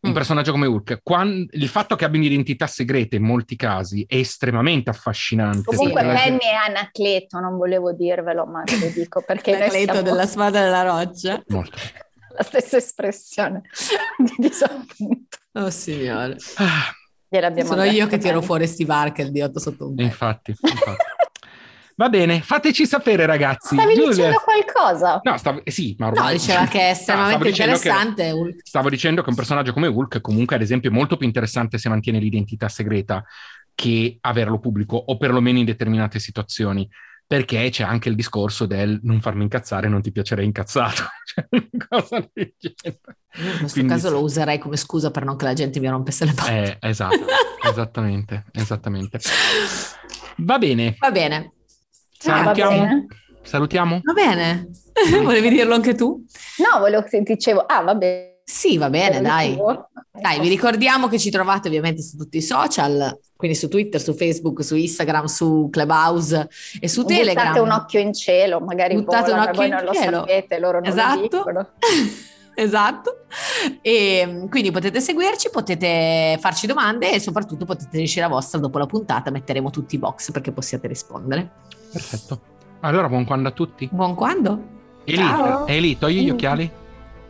un 0.01 0.09
mm. 0.09 0.13
personaggio 0.13 0.51
come 0.51 0.67
Hulk. 0.67 0.99
Quando, 1.03 1.47
il 1.51 1.67
fatto 1.67 1.95
che 1.95 2.05
abbia 2.05 2.19
un'identità 2.19 2.67
segreta 2.67 3.15
in 3.15 3.23
molti 3.23 3.55
casi 3.55 4.05
è 4.07 4.15
estremamente 4.15 4.89
affascinante. 4.89 5.63
Comunque 5.63 6.01
Penny 6.01 6.15
gente... 6.15 6.45
è 6.45 6.53
Anacleto, 6.53 7.39
non 7.39 7.57
volevo 7.57 7.93
dirvelo, 7.93 8.45
ma 8.45 8.63
te 8.63 8.79
lo 8.79 8.87
dico 8.87 9.21
perché... 9.25 9.55
Anacleto 9.55 9.93
siamo... 9.93 10.09
della 10.09 10.25
spada 10.25 10.63
della 10.63 10.83
roccia. 10.83 11.41
Molto. 11.47 11.77
La 12.35 12.43
stessa 12.43 12.77
espressione 12.77 13.61
di 14.17 14.35
disappunto. 14.37 15.37
Oh 15.53 15.69
signore. 15.69 16.37
Ah. 16.55 16.93
Sono 17.63 17.83
io 17.83 18.07
che 18.07 18.17
tiro 18.17 18.41
fuori 18.41 18.65
Steve 18.65 18.91
Harker 18.91 19.29
di 19.29 19.41
8 19.41 19.59
sotto 19.59 19.87
un 19.89 19.99
Infatti, 19.99 20.49
infatti. 20.59 21.03
Va 21.99 22.07
bene, 22.07 22.39
fateci 22.39 22.85
sapere 22.85 23.25
ragazzi. 23.25 23.75
Stavi 23.75 23.93
Giulia. 23.93 24.09
dicendo 24.09 24.41
qualcosa? 24.41 25.19
No, 25.21 25.37
stavo, 25.37 25.59
eh 25.65 25.71
sì, 25.71 25.95
ma 25.97 26.07
ormai... 26.07 26.23
No, 26.23 26.31
diceva 26.31 26.65
che 26.65 26.79
è 26.79 26.89
estremamente 26.95 27.43
no, 27.43 27.49
interessante. 27.49 28.31
Che, 28.31 28.55
stavo 28.63 28.89
dicendo 28.89 29.21
che 29.21 29.27
un 29.27 29.35
personaggio 29.35 29.73
come 29.73 29.87
Hulk 29.87 30.21
comunque 30.21 30.55
ad 30.55 30.61
esempio 30.61 30.89
è 30.89 30.93
molto 30.93 31.17
più 31.17 31.27
interessante 31.27 31.77
se 31.77 31.89
mantiene 31.89 32.19
l'identità 32.19 32.69
segreta 32.69 33.21
che 33.75 34.17
averlo 34.21 34.59
pubblico 34.59 34.95
o 34.95 35.17
perlomeno 35.17 35.57
in 35.57 35.65
determinate 35.65 36.19
situazioni 36.19 36.87
perché 37.27 37.69
c'è 37.69 37.83
anche 37.83 38.07
il 38.07 38.15
discorso 38.15 38.65
del 38.65 39.01
non 39.03 39.19
farmi 39.19 39.43
incazzare, 39.43 39.89
non 39.89 40.01
ti 40.01 40.13
piacerei 40.13 40.45
incazzato. 40.45 41.03
cioè, 41.27 41.45
cosa 41.89 42.25
del 42.31 42.53
genere. 42.57 43.01
In 43.35 43.57
questo 43.57 43.73
Quindi, 43.73 43.91
caso 43.91 44.09
lo 44.09 44.21
userei 44.21 44.57
come 44.57 44.77
scusa 44.77 45.11
per 45.11 45.25
non 45.25 45.35
che 45.35 45.43
la 45.43 45.53
gente 45.53 45.81
mi 45.81 45.89
rompesse 45.89 46.23
le 46.23 46.31
palle. 46.31 46.77
Eh, 46.79 46.89
esatto, 46.89 47.25
esattamente, 47.69 48.45
esattamente. 48.53 49.19
Va 50.41 50.57
bene. 50.57 50.95
Va 50.97 51.11
bene. 51.11 51.55
Salutiamo. 52.19 52.83
Ah, 52.83 53.05
Salutiamo? 53.41 54.01
Va 54.03 54.13
bene. 54.13 54.69
Volevi 55.23 55.49
dirlo 55.49 55.73
anche 55.73 55.95
tu? 55.95 56.25
No, 56.57 56.79
volevo 56.79 57.03
che 57.03 57.21
dicevo, 57.21 57.61
ah, 57.61 57.81
va 57.81 57.95
bene. 57.95 58.41
Sì, 58.43 58.77
va 58.77 58.89
bene, 58.89 59.21
dai. 59.21 59.57
Dai, 60.11 60.39
vi 60.39 60.49
ricordiamo 60.49 61.07
che 61.07 61.17
ci 61.17 61.29
trovate 61.29 61.67
ovviamente 61.67 62.01
su 62.01 62.17
tutti 62.17 62.37
i 62.37 62.41
social, 62.41 63.17
quindi 63.35 63.55
su 63.55 63.69
Twitter, 63.69 64.01
su 64.01 64.13
Facebook, 64.15 64.63
su 64.63 64.75
Instagram, 64.75 65.25
su 65.25 65.69
Clubhouse 65.71 66.49
e 66.79 66.89
su 66.89 67.03
Buttate 67.03 67.19
Telegram. 67.19 67.47
Buttate 67.53 67.59
un 67.63 67.71
occhio 67.71 67.99
in 67.99 68.13
cielo, 68.13 68.59
magari 68.59 68.95
Buttate 68.95 69.31
volano, 69.31 69.43
un 69.43 69.49
occhio 69.49 69.63
in 69.63 69.69
non 69.69 69.93
cielo. 69.93 70.11
lo 70.11 70.17
sapete, 70.17 70.59
loro 70.59 70.79
non 70.79 70.89
esatto. 70.89 71.43
lo 71.45 71.69
esatto. 72.55 73.17
E 73.81 74.47
quindi 74.49 74.71
potete 74.71 74.99
seguirci, 74.99 75.49
potete 75.51 76.37
farci 76.39 76.65
domande 76.65 77.13
e 77.13 77.19
soprattutto 77.19 77.65
potete 77.65 77.95
dirci 77.95 78.19
la 78.19 78.27
vostra 78.27 78.59
dopo 78.59 78.79
la 78.79 78.87
puntata. 78.87 79.29
Metteremo 79.29 79.69
tutti 79.69 79.95
i 79.95 79.99
box 79.99 80.31
perché 80.31 80.51
possiate 80.51 80.87
rispondere. 80.87 81.51
Perfetto. 81.91 82.39
Allora, 82.81 83.09
buon 83.09 83.25
quando 83.25 83.49
a 83.49 83.51
tutti. 83.51 83.89
Buon 83.91 84.15
quando? 84.15 84.77
Eli, 85.03 85.23
Eli 85.65 85.97
togli 85.97 86.23
gli 86.23 86.29
occhiali. 86.29 86.71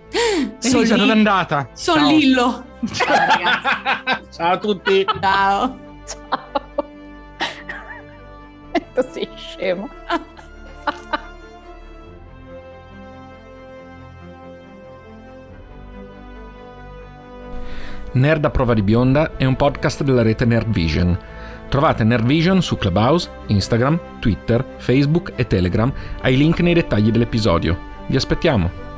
Elisa, 0.62 0.95
dove 0.95 1.10
è 1.10 1.15
andata? 1.15 1.69
Sono 1.74 2.08
Lillo. 2.08 2.65
Ciao, 2.91 4.22
Ciao 4.32 4.52
a 4.52 4.58
tutti. 4.58 5.06
Ciao. 5.22 5.78
Ciao. 6.06 6.67
tu 8.93 9.06
sei 9.12 9.30
scemo. 9.36 9.89
Nerd 18.12 18.43
a 18.43 18.50
prova 18.50 18.74
di 18.74 18.82
bionda 18.82 19.38
è 19.38 19.45
un 19.45 19.56
podcast 19.56 20.04
della 20.04 20.24
rete 20.24 20.45
Nerd 20.45 20.67
Vision. 20.69 21.17
Trovate 21.69 22.03
Nerd 22.03 22.25
Vision 22.25 22.62
su 22.62 22.77
Clubhouse, 22.77 23.29
Instagram, 23.47 23.99
Twitter, 24.19 24.65
Facebook 24.77 25.34
e 25.36 25.47
Telegram 25.47 25.91
ai 26.21 26.36
link 26.36 26.60
nei 26.60 26.73
dettagli 26.73 27.12
dell'episodio. 27.12 27.77
Vi 28.08 28.15
aspettiamo! 28.15 28.88